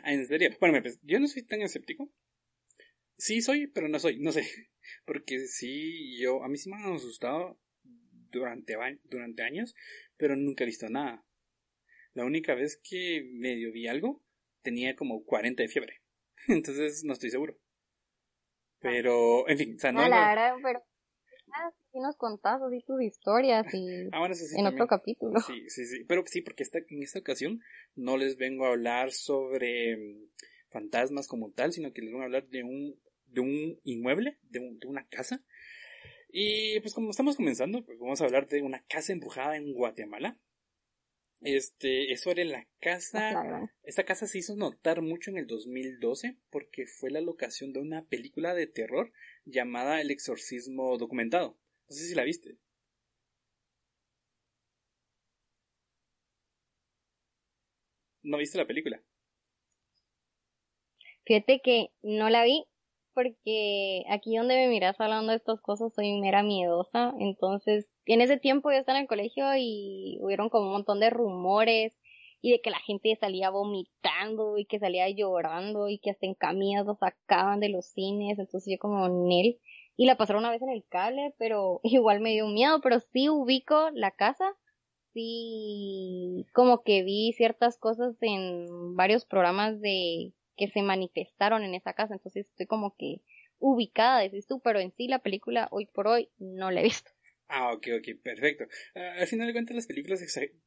[0.04, 0.50] Ah, ¿En serio?
[0.60, 2.10] Bueno, pues, yo no soy tan escéptico.
[3.18, 4.44] Sí soy, pero no soy, no sé.
[5.06, 7.60] Porque sí, yo, a mí sí me han asustado
[8.32, 8.76] durante,
[9.06, 9.76] durante años,
[10.18, 11.26] pero nunca he visto nada.
[12.14, 14.23] La única vez que medio vi algo,
[14.64, 16.02] tenía como 40 de fiebre.
[16.48, 17.58] Entonces no estoy seguro.
[18.80, 20.08] Pero, en fin, o sea, no.
[20.08, 20.84] la pero
[21.92, 25.40] si nos contás así tus historias y ah, en otro capítulo.
[25.40, 27.62] Sí, sí, sí, pero sí, porque esta, en esta ocasión
[27.96, 30.30] no les vengo a hablar sobre mm,
[30.70, 34.60] fantasmas como tal, sino que les vengo a hablar de un, de un inmueble, de,
[34.60, 35.44] de una casa.
[36.30, 40.40] Y pues como estamos comenzando, pues vamos a hablar de una casa embrujada en Guatemala.
[41.44, 43.32] Este, es sobre la casa.
[43.32, 47.82] Ah, esta casa se hizo notar mucho en el 2012 porque fue la locación de
[47.82, 49.12] una película de terror
[49.46, 51.58] llamada El exorcismo documentado.
[51.90, 52.58] No sé si la viste.
[58.22, 59.04] ¿No viste la película?
[61.26, 62.66] Fíjate que no la vi
[63.14, 67.14] porque aquí donde me miras hablando de estas cosas soy mera miedosa.
[67.20, 71.10] Entonces, en ese tiempo yo estaba en el colegio y hubieron como un montón de
[71.10, 71.98] rumores
[72.42, 76.34] y de que la gente salía vomitando y que salía llorando y que hasta en
[76.34, 78.38] camillas lo sacaban de los cines.
[78.38, 79.60] Entonces yo como Nel
[79.96, 83.30] y la pasaron una vez en el cable, pero igual me dio miedo, pero sí
[83.30, 84.56] ubico la casa,
[85.14, 91.94] sí como que vi ciertas cosas en varios programas de que se manifestaron en esa
[91.94, 93.22] casa, entonces estoy como que
[93.60, 97.12] ubicada, decís tú, pero en sí la película hoy por hoy no la he visto.
[97.56, 98.66] Ah, ok, ok, perfecto.
[98.96, 100.22] Ah, al final de cuentas las películas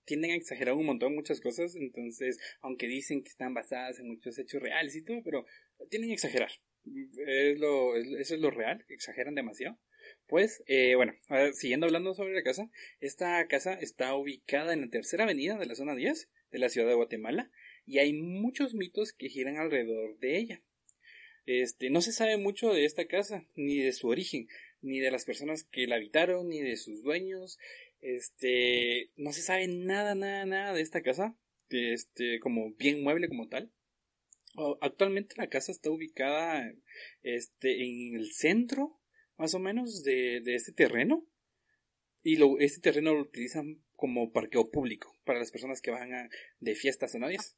[0.04, 4.38] tienden a exagerar un montón muchas cosas, entonces, aunque dicen que están basadas en muchos
[4.38, 5.46] hechos reales y todo, pero
[5.90, 6.50] tienden a exagerar
[7.26, 9.78] es lo, eso es lo real, exageran demasiado.
[10.28, 11.14] Pues, eh, bueno,
[11.54, 12.70] siguiendo hablando sobre la casa,
[13.00, 16.88] esta casa está ubicada en la tercera avenida de la zona 10 de la ciudad
[16.88, 17.50] de Guatemala
[17.84, 20.62] y hay muchos mitos que giran alrededor de ella.
[21.46, 24.48] Este, no se sabe mucho de esta casa, ni de su origen,
[24.86, 27.58] ni de las personas que la habitaron, ni de sus dueños.
[28.00, 31.36] Este, no se sabe nada, nada, nada de esta casa,
[31.68, 33.72] este, como bien mueble como tal.
[34.80, 36.72] Actualmente la casa está ubicada
[37.22, 38.98] este, en el centro,
[39.36, 41.26] más o menos, de, de este terreno.
[42.22, 46.28] Y lo, este terreno lo utilizan como parqueo público para las personas que van a,
[46.60, 47.56] de fiestas o novias.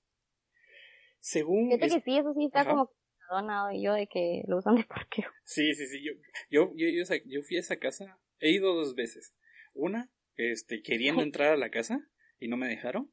[1.21, 1.71] Según.
[1.71, 2.91] Fíjate que sí, eso sí está como
[3.31, 5.31] donado y yo de que lo usan de parqueo.
[5.45, 6.03] Sí, sí, sí.
[6.03, 6.13] Yo,
[6.51, 6.87] yo, yo,
[7.27, 9.35] yo, fui a esa casa, he ido dos veces.
[9.75, 12.09] Una, este, queriendo entrar a la casa
[12.39, 13.13] y no me dejaron.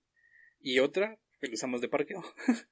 [0.60, 2.24] Y otra, que lo usamos de parqueo.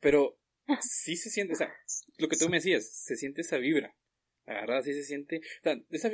[0.00, 0.38] Pero
[0.80, 1.72] sí se siente, o sea,
[2.18, 3.96] lo que tú me decías, se siente esa vibra.
[4.46, 6.10] La verdad, sí se siente, o sea, esa,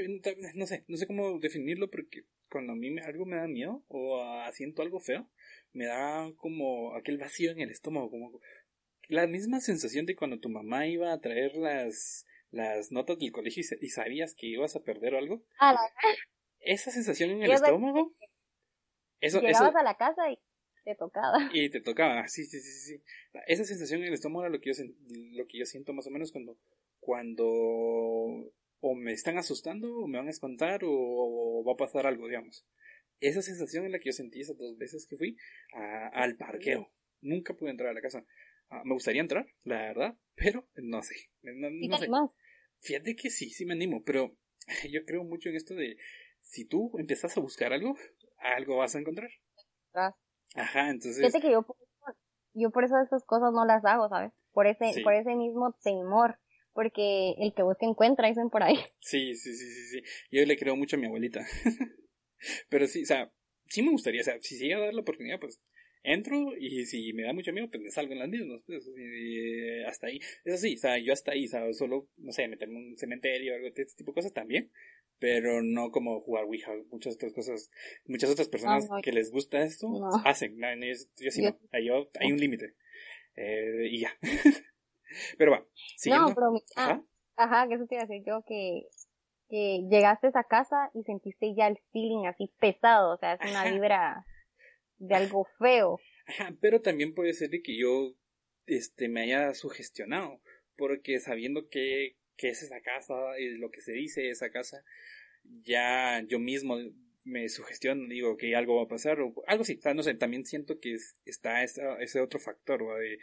[0.55, 3.85] no sé, no sé cómo definirlo porque cuando a mí me, algo me da miedo
[3.89, 4.23] o
[4.53, 5.31] siento algo feo,
[5.73, 8.41] me da como aquel vacío en el estómago, como
[9.09, 13.63] la misma sensación de cuando tu mamá iba a traer las, las notas del colegio
[13.81, 15.43] y, sabías que ibas a perder algo.
[16.61, 18.13] Esa sensación en el estómago.
[19.21, 20.39] Eso, Llegabas a la casa y
[20.85, 21.39] te tocaba.
[21.53, 23.03] Y te tocaba, sí, sí, sí, sí.
[23.47, 24.85] Esa sensación en el estómago era lo que yo,
[25.33, 26.57] lo que yo siento más o menos cuando,
[27.01, 27.47] cuando
[28.81, 32.67] o me están asustando o me van a espantar o, va a pasar algo, digamos.
[33.21, 35.37] Esa sensación es la que yo sentí esas dos veces que fui
[36.13, 36.93] al parqueo.
[37.21, 38.25] Nunca pude entrar a la casa.
[38.71, 41.15] Ah, me gustaría entrar, la verdad, pero no sé.
[41.43, 42.09] No, sé.
[42.81, 44.37] Fíjate que sí, sí me animo, pero
[44.91, 45.97] yo creo mucho en esto de
[46.41, 47.97] si tú empiezas a buscar algo,
[48.39, 49.31] algo vas a encontrar.
[50.55, 51.19] Ajá, entonces.
[51.19, 51.67] Fíjate que yo,
[52.55, 54.33] yo por eso esas cosas no las hago, ¿sabes?
[54.53, 56.39] Por ese, por ese mismo temor.
[56.73, 58.77] Porque el que busca encuentra, dicen por ahí.
[59.01, 60.03] Sí, sí, sí, sí, sí.
[60.31, 61.45] Yo le creo mucho a mi abuelita.
[62.69, 63.33] Pero sí, o sea,
[63.67, 65.61] sí me gustaría, o sea, si llega a dar la oportunidad, pues
[66.03, 69.83] entro y si me da mucho miedo, pues me salgo en las mismas, pues, y
[69.85, 70.21] hasta ahí.
[70.45, 73.53] Eso sí, o sea, yo hasta ahí, o solo, no sé, meterme en un cementerio
[73.53, 74.71] o algo de este tipo de cosas también,
[75.19, 77.71] pero no como jugar Ouija, muchas otras cosas,
[78.07, 79.89] muchas otras personas que les gusta esto,
[80.25, 81.89] hacen, yo sí no, hay,
[82.21, 82.75] hay un límite,
[83.37, 84.11] eh, y ya.
[85.39, 86.29] pero va, siguiendo.
[86.29, 87.03] No, pero, ah,
[87.37, 88.87] ajá, que eso te iba a decir yo, que
[89.49, 93.51] que llegaste a esa casa y sentiste ya el feeling así pesado, o sea, es
[93.51, 94.25] una vibra
[94.99, 95.99] de algo feo.
[96.27, 98.15] Ajá, pero también puede ser de que yo
[98.67, 100.41] este me haya sugestionado,
[100.77, 104.85] porque sabiendo que, que es esa casa y lo que se dice esa casa,
[105.43, 106.77] ya yo mismo
[107.25, 110.81] me sugestiono, digo que algo va a pasar o algo así, no sé, también siento
[110.81, 113.19] que está ese otro factor de,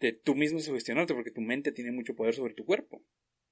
[0.00, 3.02] de tú mismo sugestionarte porque tu mente tiene mucho poder sobre tu cuerpo.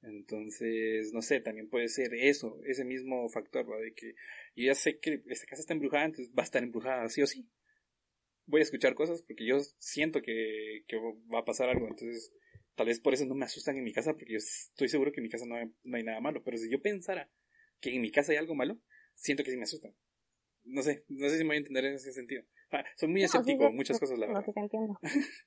[0.03, 3.79] Entonces, no sé, también puede ser eso, ese mismo factor, ¿va?
[3.79, 4.15] de que
[4.57, 7.27] yo ya sé que esta casa está embrujada, entonces va a estar embrujada sí o
[7.27, 7.49] sí.
[8.47, 10.97] Voy a escuchar cosas porque yo siento que, que
[11.33, 12.33] va a pasar algo, entonces
[12.75, 15.21] tal vez por eso no me asustan en mi casa, porque yo estoy seguro que
[15.21, 17.31] en mi casa no hay, no hay nada malo, pero si yo pensara
[17.81, 18.79] que en mi casa hay algo malo,
[19.15, 19.95] siento que sí me asustan.
[20.65, 22.45] No sé, no sé si me voy a entender en ese sentido.
[22.71, 24.45] Ah, soy muy escéptico muchas cosas, la verdad.
[24.47, 25.01] No, te entiendo.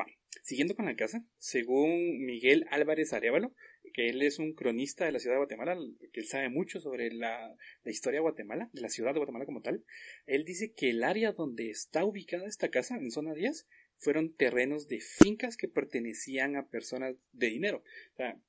[0.00, 0.06] Va,
[0.42, 3.54] siguiendo con la casa, según Miguel Álvarez Arevalo,
[3.90, 5.76] que él es un cronista de la ciudad de Guatemala,
[6.12, 9.62] que él sabe mucho sobre la, historia de Guatemala, de la ciudad de Guatemala como
[9.62, 9.84] tal,
[10.26, 13.66] él dice que el área donde está ubicada esta casa, en zona 10,
[13.98, 17.82] fueron terrenos de fincas que pertenecían a personas de dinero.
[18.12, 18.40] O sea,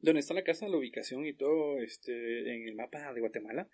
[0.00, 3.68] donde está la casa, la ubicación y todo este, en el mapa de Guatemala,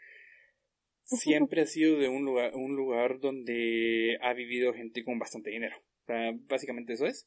[1.03, 5.77] siempre ha sido de un lugar, un lugar donde ha vivido gente con bastante dinero.
[6.03, 7.27] O sea, básicamente eso es.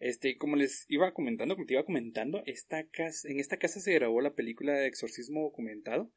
[0.00, 3.94] Este, como les iba comentando, como te iba comentando, esta casa, en esta casa se
[3.94, 6.12] grabó la película de exorcismo documentado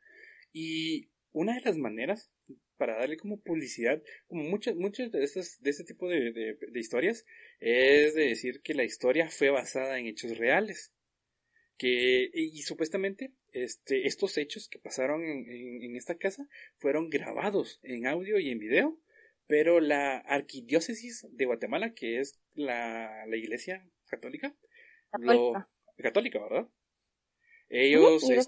[0.52, 2.32] y una de las maneras
[2.78, 7.26] para darle como publicidad, como muchas, muchas de estas, de este tipo de, de, historias,
[7.60, 10.92] es de decir que la historia fue basada en hechos reales.
[11.78, 15.46] Que, y, supuestamente, este, estos hechos que pasaron en,
[15.84, 19.00] en, esta casa fueron grabados en audio y en video
[19.50, 24.56] pero la arquidiócesis de Guatemala, que es la, la iglesia católica,
[25.10, 25.68] católica.
[25.98, 26.70] Lo, católica, ¿verdad?
[27.68, 28.46] Ellos, este,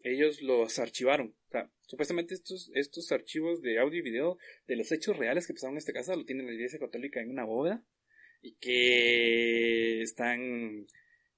[0.00, 1.36] ellos los archivaron.
[1.48, 5.52] O sea, supuestamente estos, estos archivos de audio y video de los hechos reales que
[5.52, 7.84] pasaron en esta casa lo tiene la iglesia católica en una bóveda
[8.40, 10.86] y que están,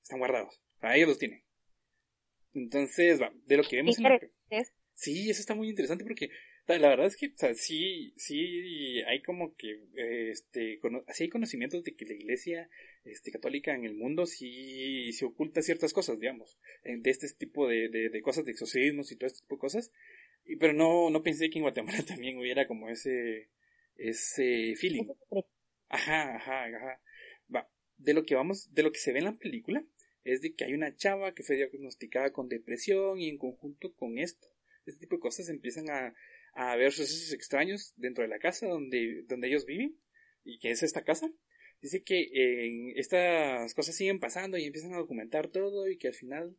[0.05, 0.63] están guardados.
[0.77, 1.43] O sea, ellos los tienen.
[2.53, 4.21] Entonces, va, de lo que vemos en la...
[4.93, 6.31] Sí, eso está muy interesante porque
[6.67, 9.81] la verdad es que, o sea, sí, sí hay como que,
[10.31, 10.81] este,
[11.13, 12.71] sí hay conocimientos de que la iglesia,
[13.05, 17.89] este, católica en el mundo sí se oculta ciertas cosas, digamos, de este tipo de,
[17.89, 19.93] de, cosas, de exorcismos y todo este tipo de cosas,
[20.47, 23.51] y, pero no, no pensé que en Guatemala también hubiera como ese,
[23.97, 25.07] ese feeling.
[25.89, 27.01] Ajá, ajá, ajá.
[27.55, 29.85] Va, de lo que vamos, de lo que se ve en la película,
[30.25, 34.19] es de que hay una chava que fue diagnosticada con depresión y en conjunto con
[34.19, 34.49] esto,
[34.87, 36.15] este tipo de cosas empiezan a,
[36.55, 39.99] a ver sucesos extraños dentro de la casa donde, donde ellos viven
[40.45, 41.31] y que es esta casa.
[41.81, 46.15] Dice que eh, estas cosas siguen pasando y empiezan a documentar todo y que al
[46.15, 46.57] final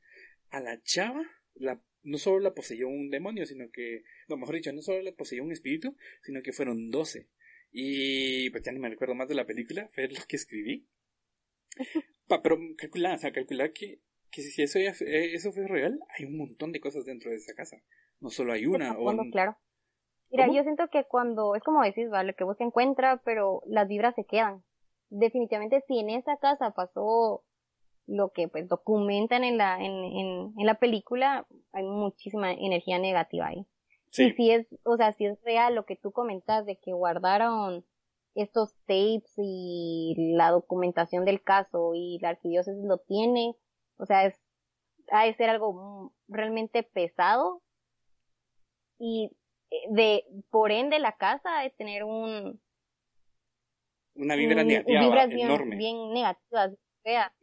[0.49, 1.25] a la chava
[1.55, 5.13] la, no solo la poseyó un demonio, sino que, no, mejor dicho, no solo la
[5.13, 7.29] poseyó un espíritu, sino que fueron doce.
[7.71, 10.87] Y pues ya ni me recuerdo más de la película, fue lo que escribí.
[12.43, 16.37] pero calcular, o sea, calcular que, que si eso, ya, eso fue real, hay un
[16.37, 17.81] montón de cosas dentro de esa casa.
[18.19, 18.97] No solo hay una.
[18.97, 19.57] o claro.
[20.35, 22.33] Mira, yo siento que cuando, es como decís, ¿vale?
[22.33, 24.63] que vos se encuentra, pero las vibras se quedan.
[25.09, 27.43] Definitivamente si en esa casa pasó
[28.07, 33.47] lo que pues documentan en la, en, en, en la película, hay muchísima energía negativa
[33.47, 33.65] ahí.
[34.17, 37.85] Y si es, o sea, si es real lo que tú comentas de que guardaron
[38.33, 43.55] estos tapes y la documentación del caso y la arquidiócesis lo tiene,
[43.97, 44.39] o sea, es,
[45.11, 47.61] ha de ser algo realmente pesado
[48.99, 49.31] y
[49.91, 52.61] de por ende la casa es tener un
[54.15, 55.75] una vibra negativa bien, enorme.
[55.75, 56.71] bien negativa
[57.03, 57.33] fea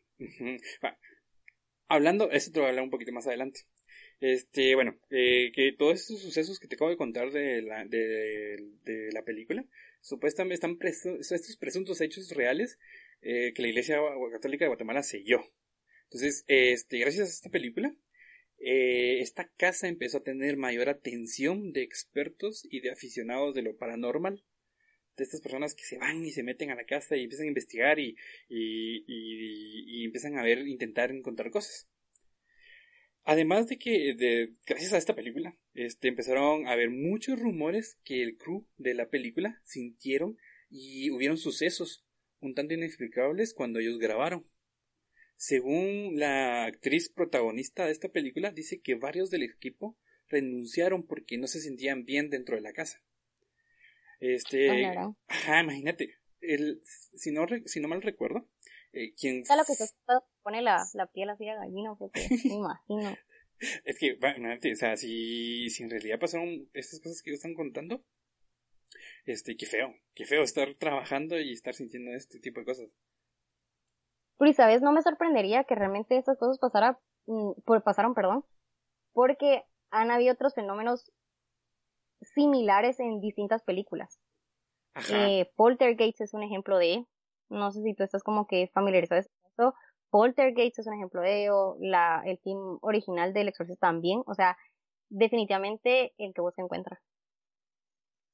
[1.93, 3.61] hablando, eso te voy a hablar un poquito más adelante.
[4.21, 8.57] Este, bueno, eh, que todos estos sucesos que te acabo de contar de la, de,
[8.85, 9.65] de la película,
[10.01, 12.79] supuestamente están estos presuntos hechos reales
[13.21, 13.99] eh, que la Iglesia
[14.33, 15.41] Católica de Guatemala selló.
[16.05, 17.95] Entonces, este, gracias a esta película,
[18.65, 23.77] eh, esta casa empezó a tener mayor atención de expertos y de aficionados de lo
[23.77, 24.45] paranormal.
[25.17, 27.49] De estas personas que se van y se meten a la casa y empiezan a
[27.49, 28.17] investigar y,
[28.49, 31.89] y, y, empiezan a ver, intentar encontrar cosas.
[33.25, 38.37] Además de que, gracias a esta película, este, empezaron a haber muchos rumores que el
[38.37, 40.39] crew de la película sintieron
[40.71, 42.05] y hubieron sucesos
[42.41, 44.47] un tanto inexplicables cuando ellos grabaron.
[45.43, 51.49] Según la actriz protagonista de esta película, dice que varios del equipo renunciaron porque no
[51.49, 53.03] se sentían bien dentro de la casa.
[54.21, 58.49] Este, ajá, imagínate, el, si no, si no mal recuerdo,
[58.93, 59.43] eh, quien
[60.45, 63.19] pone la, la piel así a gallina, porque me imagino.
[63.85, 67.55] Es que, bueno, o sea, si, si en realidad pasaron estas cosas que ellos están
[67.55, 68.05] contando,
[69.25, 72.91] este, qué feo, qué feo estar trabajando y estar sintiendo este tipo de cosas.
[74.39, 78.45] Pero y sabes, no me sorprendería que realmente estas cosas pasara, mm, por, pasaron, perdón,
[79.13, 81.13] porque han habido otros fenómenos
[82.21, 84.19] similares en distintas películas.
[85.11, 87.07] Eh, Poltergeist es un ejemplo de,
[87.49, 89.75] no sé si tú estás como que familiarizado con esto,
[90.11, 94.57] Poltergeist es un ejemplo de ello, la, el team original del Exorcista también, o sea,
[95.09, 97.01] definitivamente el que vos encuentras.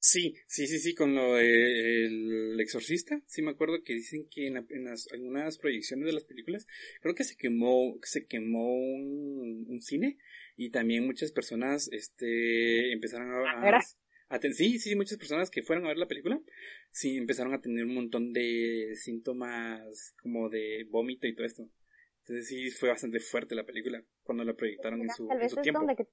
[0.01, 4.85] Sí, sí, sí, sí, con lo del exorcista, sí me acuerdo que dicen que en,
[4.85, 6.67] las, algunas proyecciones de las películas,
[7.01, 10.19] creo que se quemó, se quemó un, cine
[10.57, 13.81] y también muchas personas, este, empezaron a,
[14.29, 16.41] a, sí, sí, muchas personas que fueron a ver la película,
[16.93, 21.69] sí, empezaron a tener un montón de síntomas como de vómito y todo esto.
[22.21, 25.73] Entonces sí, fue bastante fuerte la película cuando la proyectaron en su, Tal vez es
[25.73, 26.07] donde que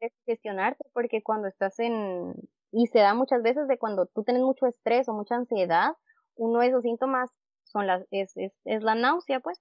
[0.00, 2.34] que gestionarte, porque cuando estás en,
[2.70, 5.92] y se da muchas veces de cuando tú tienes mucho estrés o mucha ansiedad,
[6.34, 7.30] uno de esos síntomas
[7.64, 9.60] son las, es, es, es la náusea, pues.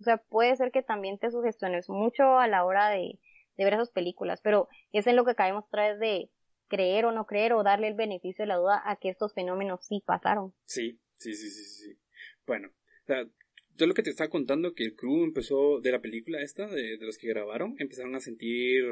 [0.00, 3.18] O sea, puede ser que también te sugestiones mucho a la hora de,
[3.56, 6.30] ver esas películas, pero es en lo que caemos otra vez de
[6.68, 9.84] creer o no creer o darle el beneficio de la duda a que estos fenómenos
[9.84, 10.54] sí pasaron.
[10.64, 11.98] Sí, sí, sí, sí, sí.
[12.46, 13.24] Bueno, o sea,
[13.74, 16.98] yo lo que te estaba contando que el crew empezó de la película esta, de,
[16.98, 18.84] de, los que grabaron, empezaron a sentir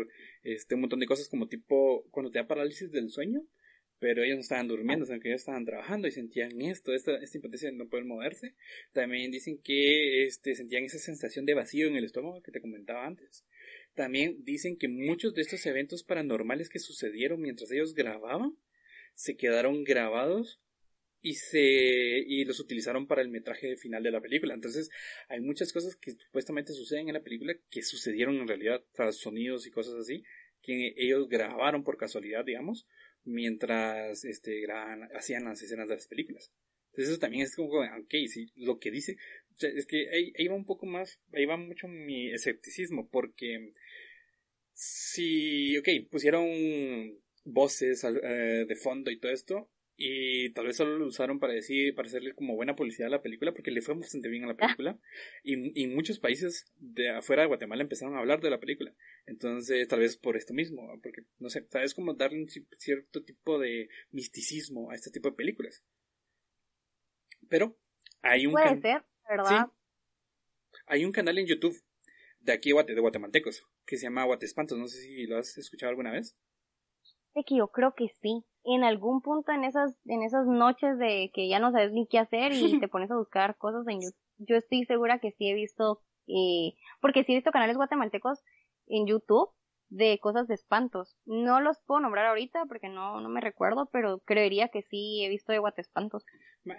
[0.42, 3.42] este un montón de cosas como tipo cuando te da parálisis del sueño,
[3.98, 7.38] pero ellos no estaban durmiendo, sino que ellos estaban trabajando y sentían esto, esta, esta
[7.38, 8.54] impotencia de no poder moverse.
[8.92, 13.06] También dicen que este, sentían esa sensación de vacío en el estómago que te comentaba
[13.06, 13.44] antes.
[13.94, 18.56] También dicen que muchos de estos eventos paranormales que sucedieron mientras ellos grababan
[19.14, 20.60] se quedaron grabados
[21.22, 24.54] y se y los utilizaron para el metraje final de la película.
[24.54, 24.90] Entonces,
[25.28, 29.66] hay muchas cosas que supuestamente suceden en la película que sucedieron en realidad, tras sonidos
[29.66, 30.22] y cosas así,
[30.62, 32.86] que ellos grabaron por casualidad, digamos,
[33.26, 36.50] mientras este graban, hacían las escenas de las películas.
[36.90, 39.16] Entonces, eso también es como, ok, sí, lo que dice,
[39.60, 43.72] es que ahí, ahí va un poco más, ahí va mucho mi escepticismo, porque
[44.72, 46.46] si, ok, pusieron
[47.44, 51.94] voces eh, de fondo y todo esto, y tal vez solo lo usaron para decir,
[51.94, 54.52] para hacerle como buena publicidad a la película, porque le fue bastante bien a la
[54.52, 54.56] ah.
[54.56, 54.98] película.
[55.42, 58.92] Y, y muchos países de afuera de Guatemala empezaron a hablar de la película.
[59.26, 63.58] Entonces, tal vez por esto mismo, porque, no sé, es como darle un cierto tipo
[63.58, 65.82] de misticismo a este tipo de películas.
[67.48, 67.78] Pero,
[68.22, 68.52] hay un...
[68.52, 69.68] Puede ser, ¿verdad?
[70.86, 71.82] Hay un canal en YouTube
[72.40, 74.78] de aquí de guatemaltecos que se llama Guatespantos.
[74.78, 76.36] No sé si lo has escuchado alguna vez.
[77.34, 78.44] Sí, que yo creo que sí.
[78.68, 82.18] En algún punto en esas, en esas noches de que ya no sabes ni qué
[82.18, 85.54] hacer y te pones a buscar cosas en YouTube, yo estoy segura que sí he
[85.54, 88.42] visto, eh, porque sí he visto canales guatemaltecos
[88.88, 89.50] en YouTube
[89.88, 91.16] de cosas de espantos.
[91.26, 95.28] No los puedo nombrar ahorita porque no, no me recuerdo, pero creería que sí he
[95.28, 96.24] visto de Guatespantos.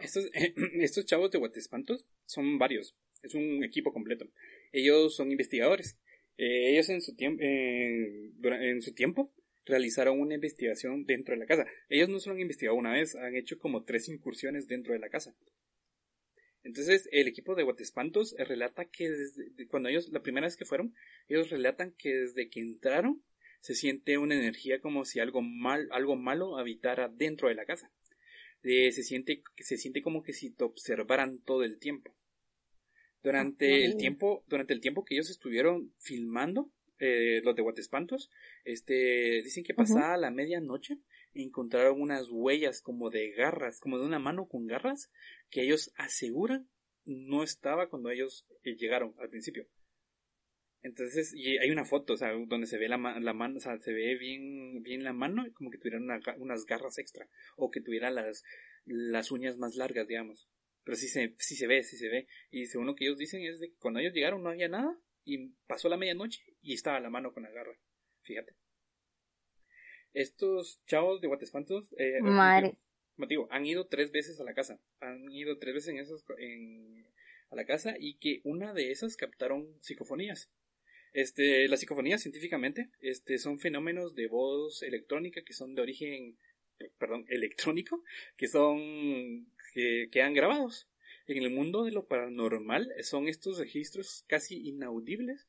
[0.01, 0.29] Estos,
[0.73, 4.25] estos chavos de Guatespantos son varios, es un equipo completo.
[4.73, 5.97] Ellos son investigadores.
[6.37, 9.31] Eh, ellos en su, tiempo en su tiempo
[9.67, 11.65] realizaron una investigación dentro de la casa.
[11.89, 15.09] Ellos no solo han investigado una vez, han hecho como tres incursiones dentro de la
[15.09, 15.35] casa.
[16.63, 20.93] Entonces, el equipo de Guatespantos relata que desde cuando ellos, la primera vez que fueron,
[21.27, 23.23] ellos relatan que desde que entraron
[23.61, 27.91] se siente una energía como si algo mal, algo malo habitara dentro de la casa.
[28.63, 32.15] Eh, se siente, se siente como que si te observaran todo el tiempo.
[33.23, 38.29] Durante el tiempo, durante el tiempo que ellos estuvieron filmando, eh, los de Guatespantos,
[38.63, 40.99] este, dicen que pasada la medianoche
[41.33, 45.11] encontraron unas huellas como de garras, como de una mano con garras,
[45.49, 46.69] que ellos aseguran
[47.05, 49.67] no estaba cuando ellos eh, llegaron al principio.
[50.83, 53.77] Entonces, y hay una foto, o sea, donde se ve la, la mano, o sea,
[53.79, 55.99] se ve bien, bien la mano, como que tuviera
[56.37, 58.43] unas garras extra, o que tuviera las,
[58.85, 60.47] las uñas más largas, digamos.
[60.83, 62.27] Pero sí se, sí se ve, sí se ve.
[62.51, 64.97] Y según lo que ellos dicen es de que cuando ellos llegaron no había nada,
[65.27, 67.77] y pasó la medianoche y estaba la mano con la garra.
[68.21, 68.55] Fíjate.
[70.13, 72.77] Estos chavos de Guatespantos, eh, Madre.
[73.17, 74.79] Motivo, han ido tres veces a la casa.
[75.01, 77.05] Han ido tres veces en esos, en,
[77.49, 80.49] a la casa y que una de esas captaron psicofonías.
[81.11, 86.37] Este, las psicofonías científicamente este, son fenómenos de voz electrónica que son de origen,
[86.97, 88.01] perdón, electrónico,
[88.37, 90.87] que son, que quedan grabados.
[91.27, 95.45] En el mundo de lo paranormal son estos registros casi inaudibles,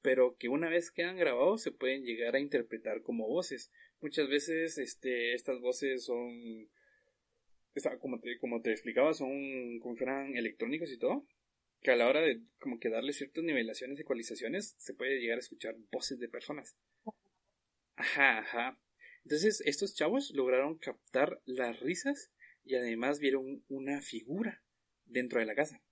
[0.00, 3.70] pero que una vez quedan grabados se pueden llegar a interpretar como voces.
[4.00, 6.70] Muchas veces este, estas voces son,
[8.00, 11.26] como te, como te explicaba, son como fueran electrónicos y todo,
[11.82, 15.40] que a la hora de como que darle ciertas nivelaciones, ecualizaciones, se puede llegar a
[15.40, 16.78] escuchar voces de personas.
[17.96, 18.80] Ajá, ajá.
[19.24, 22.32] Entonces, estos chavos lograron captar las risas
[22.64, 24.62] y además vieron una figura
[25.10, 25.82] dentro de la casa.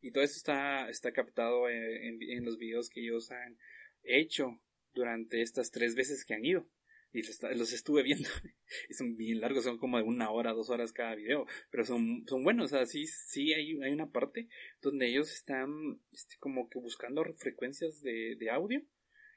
[0.00, 3.58] Y todo esto está, está captado en, los videos que ellos han
[4.02, 4.60] hecho
[4.94, 6.66] durante estas tres veces que han ido.
[7.12, 8.28] Y los, estuve viendo.
[8.88, 12.24] Y son bien largos, son como de una hora, dos horas cada video, pero son,
[12.28, 14.48] son buenos, o sea, sí hay, hay una parte
[14.80, 18.80] donde ellos están este, como que buscando frecuencias de, de audio.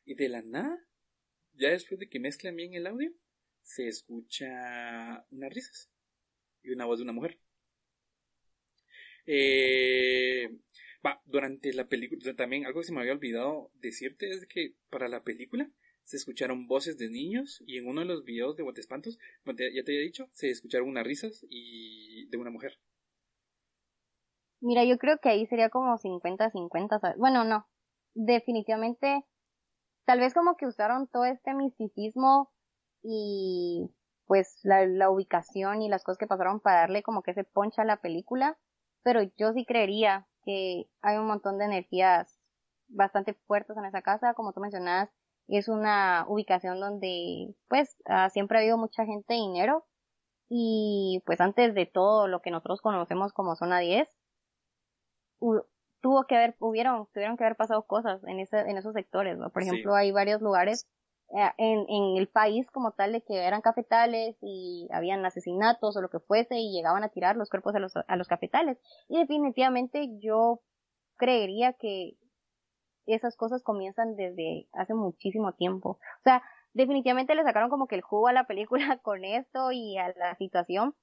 [0.06, 0.86] Y de la nada,
[1.54, 3.12] ya después de que mezclan bien el audio,
[3.64, 5.90] se escucha unas risas.
[6.62, 7.40] Y una voz de una mujer.
[9.26, 10.50] Eh,
[11.26, 15.24] durante la película, también algo que se me había olvidado decirte es que para la
[15.24, 15.70] película
[16.04, 19.92] se escucharon voces de niños y en uno de los videos de Guatespantos, ya te
[19.92, 22.80] había dicho, se escucharon unas risas y de una mujer.
[24.62, 27.68] Mira, yo creo que ahí sería como 50-50, bueno, no,
[28.14, 29.26] definitivamente,
[30.06, 32.52] tal vez como que usaron todo este misticismo
[33.02, 33.90] y
[34.26, 37.82] pues la, la ubicación y las cosas que pasaron para darle como que ese poncha
[37.82, 38.58] a la película,
[39.04, 42.40] pero yo sí creería que hay un montón de energías
[42.88, 45.10] bastante fuertes en esa casa, como tú mencionabas,
[45.48, 49.86] es una ubicación donde pues ah, siempre ha habido mucha gente de dinero
[50.50, 54.08] y pues antes de todo lo que nosotros conocemos como zona 10
[56.02, 59.50] tuvo que haber hubieron tuvieron que haber pasado cosas en ese en esos sectores ¿no?
[59.50, 60.88] por ejemplo hay varios lugares
[61.58, 66.10] en, en el país como tal de que eran cafetales y habían asesinatos o lo
[66.10, 68.78] que fuese y llegaban a tirar los cuerpos a los, a los cafetales
[69.10, 70.62] y definitivamente yo
[71.18, 72.18] creería que
[73.06, 75.90] esas cosas comienzan desde hace muchísimo tiempo.
[75.92, 79.98] O sea, definitivamente le sacaron como que el jugo a la película con esto y
[79.98, 80.96] a la situación,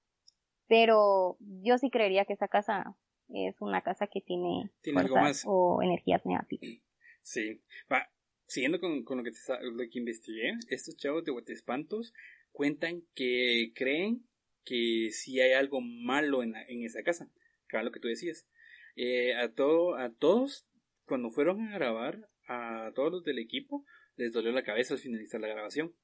[0.68, 2.96] pero yo sí creería que esa casa
[3.28, 5.44] es una casa que tiene, ¿Tiene algo más?
[5.46, 6.80] o energías negativas.
[7.22, 7.62] Sí,
[7.92, 8.08] va,
[8.50, 12.12] siguiendo con, con lo, que te, lo que investigué, estos chavos de Espantos
[12.50, 14.26] cuentan que creen
[14.64, 17.30] que sí hay algo malo en, en esa casa,
[17.68, 18.48] que lo que tú decías.
[18.96, 20.66] Eh, a, todo, a todos
[21.06, 23.86] cuando fueron a grabar a todos los del equipo,
[24.16, 25.94] les dolió la cabeza al finalizar la grabación.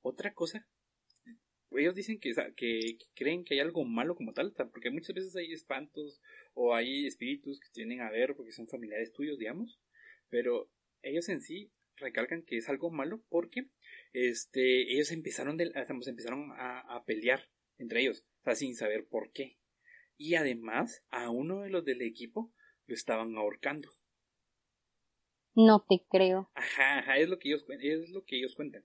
[0.00, 0.68] Otra cosa,
[1.72, 5.52] ellos dicen que, que, creen que hay algo malo como tal, porque muchas veces hay
[5.52, 6.20] espantos
[6.54, 9.80] o hay espíritus que tienen a ver porque son familiares tuyos, digamos,
[10.28, 10.70] pero
[11.02, 13.68] ellos en sí recalcan que es algo malo porque
[14.12, 15.70] este, ellos empezaron, de,
[16.06, 19.58] empezaron a, a pelear entre ellos, o sea, sin saber por qué.
[20.16, 22.52] Y además, a uno de los del equipo
[22.86, 23.88] lo estaban ahorcando.
[25.54, 26.50] No te creo.
[26.54, 28.84] Ajá, ajá, es lo que ellos, es lo que ellos cuentan.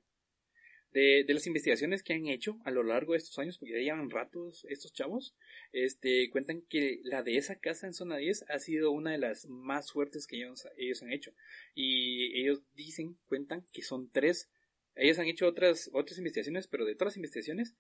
[0.94, 3.80] De, de, las investigaciones que han hecho a lo largo de estos años, porque ya
[3.80, 5.36] llevan ratos estos chavos,
[5.72, 9.48] este, cuentan que la de esa casa en zona 10 ha sido una de las
[9.48, 11.34] más fuertes que ellos, ellos han hecho.
[11.74, 14.50] Y ellos dicen, cuentan que son tres.
[14.96, 17.76] Ellos han hecho otras, otras investigaciones, pero de todas las investigaciones,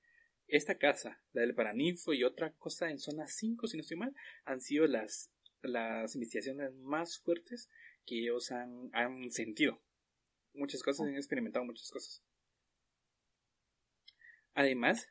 [0.47, 4.16] esta casa, la del Paraninfo y otra cosa en zona 5, si no estoy mal,
[4.45, 7.70] han sido las, las investigaciones más fuertes
[8.05, 9.82] que ellos han, han sentido.
[10.53, 12.24] Muchas cosas, han experimentado muchas cosas.
[14.54, 15.08] Además,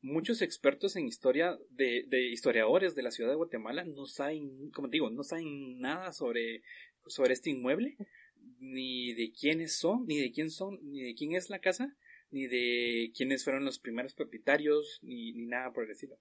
[0.00, 4.88] muchos expertos en historia de, de, historiadores de la ciudad de Guatemala no saben, como
[4.88, 6.62] te digo, no saben nada sobre,
[7.06, 7.96] sobre este inmueble,
[8.58, 11.96] ni de quiénes son, ni de quién son, ni de quién es la casa,
[12.30, 16.18] ni de quiénes fueron los primeros propietarios, ni, ni nada por el estilo.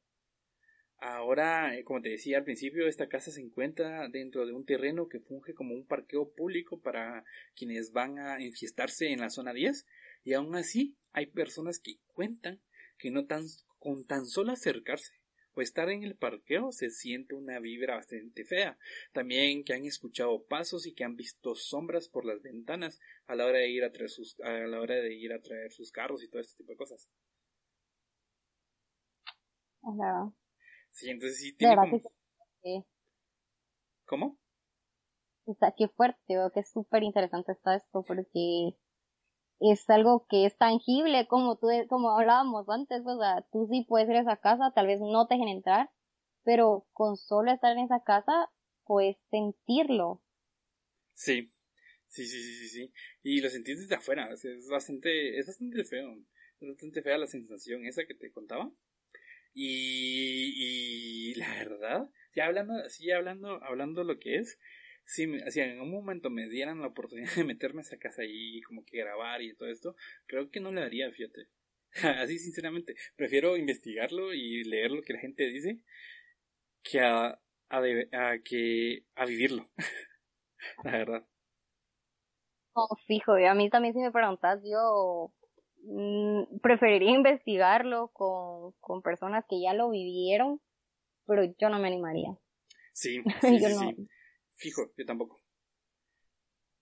[1.04, 5.08] Ahora, eh, como te decía al principio, esta casa se encuentra dentro de un terreno
[5.08, 7.24] que funge como un parqueo público para
[7.56, 9.88] quienes van a enfiestarse en la zona 10
[10.24, 12.62] y aún así hay personas que cuentan
[12.98, 13.44] que no tan,
[13.80, 15.22] con tan solo acercarse
[15.54, 18.78] o estar en el parqueo se siente una vibra bastante fea.
[19.12, 23.46] También que han escuchado pasos y que han visto sombras por las ventanas a la
[23.46, 26.24] hora de ir a traer sus, a la hora de ir a traer sus carros
[26.24, 27.10] y todo este tipo de cosas.
[30.92, 31.76] Sí, entonces sí tiene
[34.06, 34.38] ¿Cómo?
[35.46, 38.76] O sea, qué fuerte, veo que es súper interesante está esto porque
[39.62, 44.10] es algo que es tangible, como tú, como hablábamos antes, o sea, tú sí puedes
[44.10, 45.90] ir a esa casa, tal vez no te dejen entrar,
[46.44, 48.50] pero con solo estar en esa casa,
[48.86, 50.22] puedes sentirlo.
[51.14, 51.52] Sí,
[52.08, 52.94] sí, sí, sí, sí,
[53.24, 56.18] y lo sentís desde afuera, es bastante, es bastante feo,
[56.60, 58.72] es bastante fea la sensación esa que te contaba,
[59.54, 64.60] y, y la verdad, ya hablando, sí, hablando, hablando lo que es,
[65.06, 68.62] si, si en un momento me dieran la oportunidad de meterme a esa casa y
[68.62, 69.96] como que grabar y todo esto,
[70.26, 71.48] creo que no le daría, fíjate.
[72.24, 75.80] Así sinceramente, prefiero investigarlo y leer lo que la gente dice
[76.84, 77.40] que a,
[77.70, 77.82] a,
[78.44, 79.70] que a vivirlo.
[80.84, 81.28] la verdad.
[82.76, 85.34] No, fijo, a mí también si me preguntas, yo
[85.84, 90.62] mm, preferiría investigarlo con, con personas que ya lo vivieron,
[91.28, 92.38] pero yo no me animaría.
[92.94, 94.08] Sí, sí, sí,
[94.62, 95.42] Fijo, yo tampoco.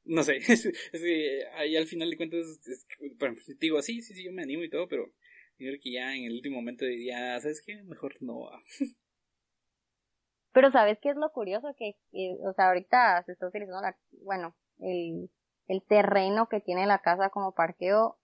[0.03, 2.85] No sé, es, que ahí al final de cuentas, es,
[3.57, 5.05] digo, sí, sí, sí, yo me animo y todo, pero
[5.57, 7.81] yo creo que ya en el último momento diría, ¿sabes qué?
[7.83, 8.61] Mejor no va.
[10.51, 11.73] Pero ¿sabes qué es lo curioso?
[11.77, 11.95] Que,
[12.41, 15.29] o sea, ahorita se está utilizando la, bueno, el,
[15.67, 18.17] el terreno que tiene la casa como parqueo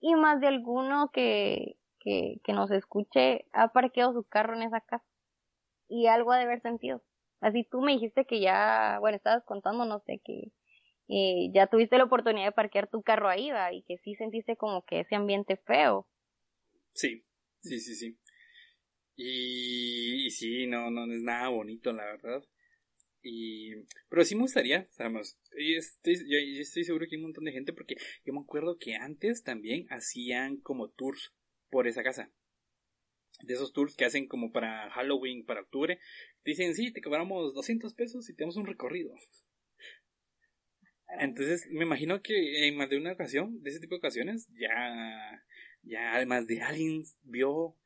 [0.00, 4.80] y más de alguno que, que, que nos escuche ha parqueado su carro en esa
[4.80, 5.06] casa
[5.88, 7.02] y algo ha de haber sentido.
[7.40, 10.50] Así tú me dijiste que ya, bueno, estabas contando, no sé, que
[11.08, 13.72] eh, ya tuviste la oportunidad de parquear tu carro ahí, ¿va?
[13.72, 16.06] Y que sí sentiste como que ese ambiente feo.
[16.92, 17.24] Sí,
[17.60, 18.18] sí, sí, sí.
[19.16, 22.44] Y, sí, no, no es nada bonito, la verdad.
[23.22, 23.74] Y,
[24.08, 27.52] pero sí me gustaría, sabemos, estoy, yo, yo, estoy seguro que hay un montón de
[27.52, 31.34] gente porque yo me acuerdo que antes también hacían como tours
[31.68, 32.32] por esa casa
[33.42, 35.98] de esos tours que hacen como para Halloween, para octubre,
[36.44, 39.12] dicen, sí, te cobramos 200 pesos y tenemos un recorrido.
[41.20, 45.44] Entonces, me imagino que en más de una ocasión, de ese tipo de ocasiones, ya,
[45.82, 47.76] ya además de alguien vio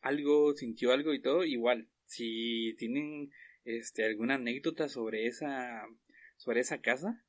[0.00, 3.30] algo, sintió algo y todo, igual, si tienen
[3.64, 5.86] este alguna anécdota sobre esa,
[6.36, 7.24] sobre esa casa,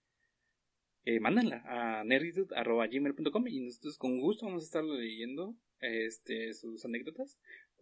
[1.05, 7.37] eh, mándanla a nerditud.gmail.com y nosotros con gusto vamos a estar leyendo este, sus anécdotas,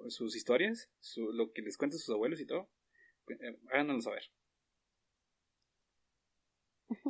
[0.09, 2.69] sus historias, su, lo que les cuentan sus abuelos y todo.
[3.27, 4.23] Eh, háganoslo saber.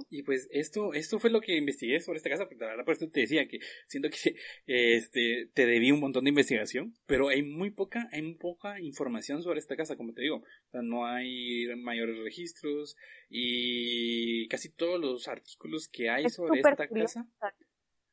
[0.10, 2.94] Y pues esto, esto fue lo que investigué sobre esta casa, porque la verdad por
[2.94, 4.36] eso te decía que siento que
[4.68, 9.42] este te debí un montón de investigación, pero hay muy poca, hay muy poca información
[9.42, 10.38] sobre esta casa, como te digo.
[10.38, 12.96] O sea, no hay mayores registros
[13.30, 17.28] y casi todos los artículos que hay sobre esta casa.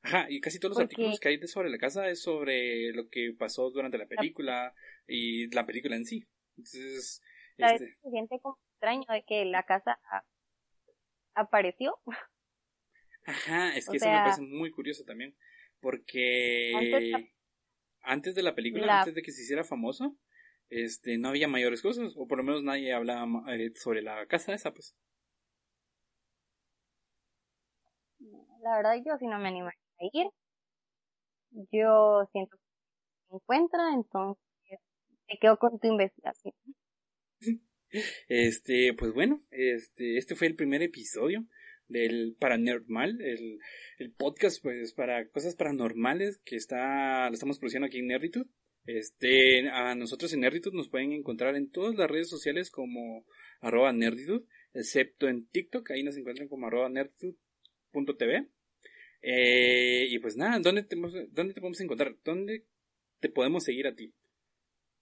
[0.03, 3.34] Ajá, y casi todos los artículos que hay sobre la casa es sobre lo que
[3.38, 4.74] pasó durante la película
[5.07, 6.26] y la película en sí.
[6.57, 7.22] Entonces,
[7.59, 7.98] este...
[8.03, 9.98] se siente como extraño de que la casa
[11.34, 11.98] apareció.
[13.26, 15.36] Ajá, es que eso me parece muy curioso también,
[15.80, 17.30] porque
[18.01, 20.16] antes, de la película, antes de que se hiciera famoso,
[20.70, 24.55] este, no había mayores cosas, o por lo menos nadie hablaba eh, sobre la casa
[24.55, 24.96] esa, pues.
[28.62, 29.70] La verdad yo sí no me animo
[30.12, 30.26] ir.
[31.72, 32.62] Yo siento que
[33.28, 34.42] se encuentra, entonces
[35.28, 36.55] me quedo con tu investigación.
[38.28, 41.44] Este, pues bueno, este, este fue el primer episodio
[41.88, 43.59] del Paranormal, el,
[43.98, 48.48] el podcast pues para cosas paranormales que está, lo estamos produciendo aquí en Nerditude.
[48.86, 53.26] Este, a nosotros en Nerditude nos pueden encontrar en todas las redes sociales como
[53.61, 58.48] arroba Nerditude, excepto en TikTok, ahí nos encuentran como arroba nerditude.tv.
[59.22, 62.14] Eh, y pues nada, ¿dónde te, ¿dónde te podemos encontrar?
[62.24, 62.66] ¿Dónde
[63.20, 64.14] te podemos seguir a ti,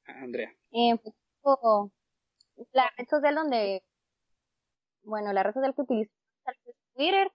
[0.05, 0.53] Andrea?
[0.73, 1.15] Eh, pues,
[2.73, 3.83] la red social donde,
[5.03, 6.13] bueno, la red social que utilizo
[6.45, 7.31] es Twitter,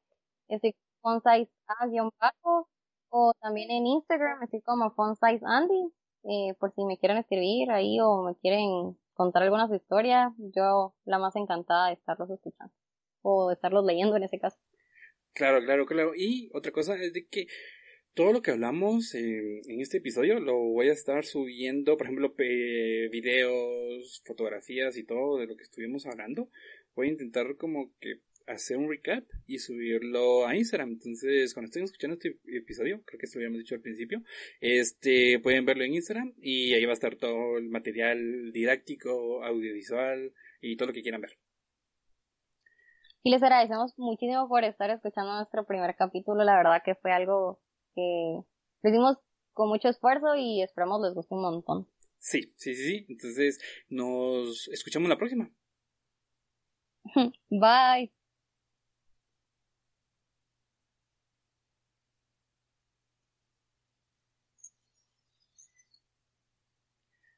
[0.48, 2.70] estoy con bajo
[3.10, 8.00] o también en Instagram estoy como size Andy, eh, por si me quieren escribir ahí
[8.00, 12.74] o me quieren contar alguna su historia, yo la más encantada de estarlos escuchando
[13.22, 14.58] o de estarlos leyendo en ese caso.
[15.34, 16.14] Claro, claro, claro.
[16.16, 17.48] Y otra cosa es de que
[18.14, 24.22] todo lo que hablamos en, este episodio lo voy a estar subiendo, por ejemplo, videos,
[24.26, 26.50] fotografías y todo de lo que estuvimos hablando.
[26.96, 30.92] Voy a intentar como que hacer un recap y subirlo a Instagram.
[30.92, 34.22] Entonces, cuando estén escuchando este episodio, creo que esto lo habíamos dicho al principio,
[34.62, 40.34] este, pueden verlo en Instagram y ahí va a estar todo el material didáctico, audiovisual
[40.62, 41.38] y todo lo que quieran ver.
[43.26, 46.44] Y les agradecemos muchísimo por estar escuchando nuestro primer capítulo.
[46.44, 47.62] La verdad que fue algo
[47.96, 48.42] que
[48.82, 49.18] lo hicimos
[49.54, 51.88] con mucho esfuerzo y esperamos les guste un montón.
[52.20, 53.06] Sí, sí, sí, sí.
[53.08, 55.50] Entonces, nos escuchamos la próxima.
[57.50, 58.12] Bye.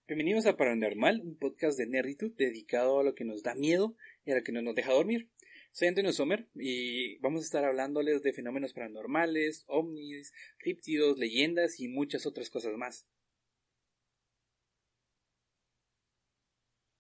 [0.08, 4.32] Bienvenidos a Paranormal, un podcast de nerditud dedicado a lo que nos da miedo y
[4.32, 5.30] a lo que no nos deja dormir.
[5.76, 11.90] Soy Antonio Sommer y vamos a estar hablándoles de fenómenos paranormales, ovnis, críptidos, leyendas y
[11.90, 13.06] muchas otras cosas más.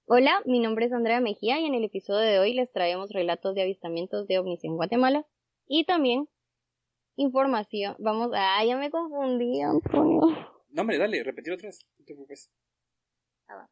[0.07, 3.55] Hola, mi nombre es Andrea Mejía y en el episodio de hoy les traemos relatos
[3.55, 5.25] de avistamientos de ovnis en Guatemala
[5.67, 6.27] y también
[7.15, 7.95] información.
[7.99, 10.19] Vamos, ah, ya me confundí, Antonio.
[10.67, 12.51] No, hombre, dale, repetir otra vez, no te preocupes.
[13.47, 13.69] Ah, va.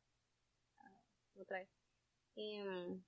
[0.80, 0.97] Ah,
[1.41, 1.68] otra vez.
[2.38, 3.01] Eh,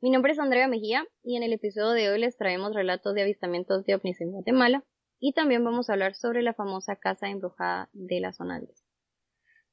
[0.00, 3.22] Mi nombre es Andrea Mejía y en el episodio de hoy les traemos relatos de
[3.22, 4.84] avistamientos de ovnis en Guatemala
[5.18, 8.70] y también vamos a hablar sobre la famosa casa embrujada de la zona 10.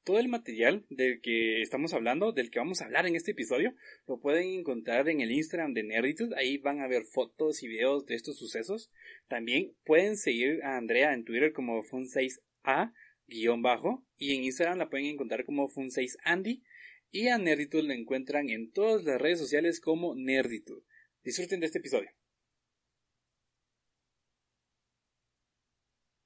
[0.03, 3.73] Todo el material del que estamos hablando, del que vamos a hablar en este episodio,
[4.07, 6.35] lo pueden encontrar en el Instagram de Nerditude.
[6.37, 8.91] Ahí van a ver fotos y videos de estos sucesos.
[9.27, 12.93] También pueden seguir a Andrea en Twitter como Fun6A
[13.27, 16.63] guion bajo y en Instagram la pueden encontrar como Fun6Andy
[17.11, 20.83] y a Nerditude la encuentran en todas las redes sociales como Nerditude.
[21.23, 22.09] Disfruten de este episodio.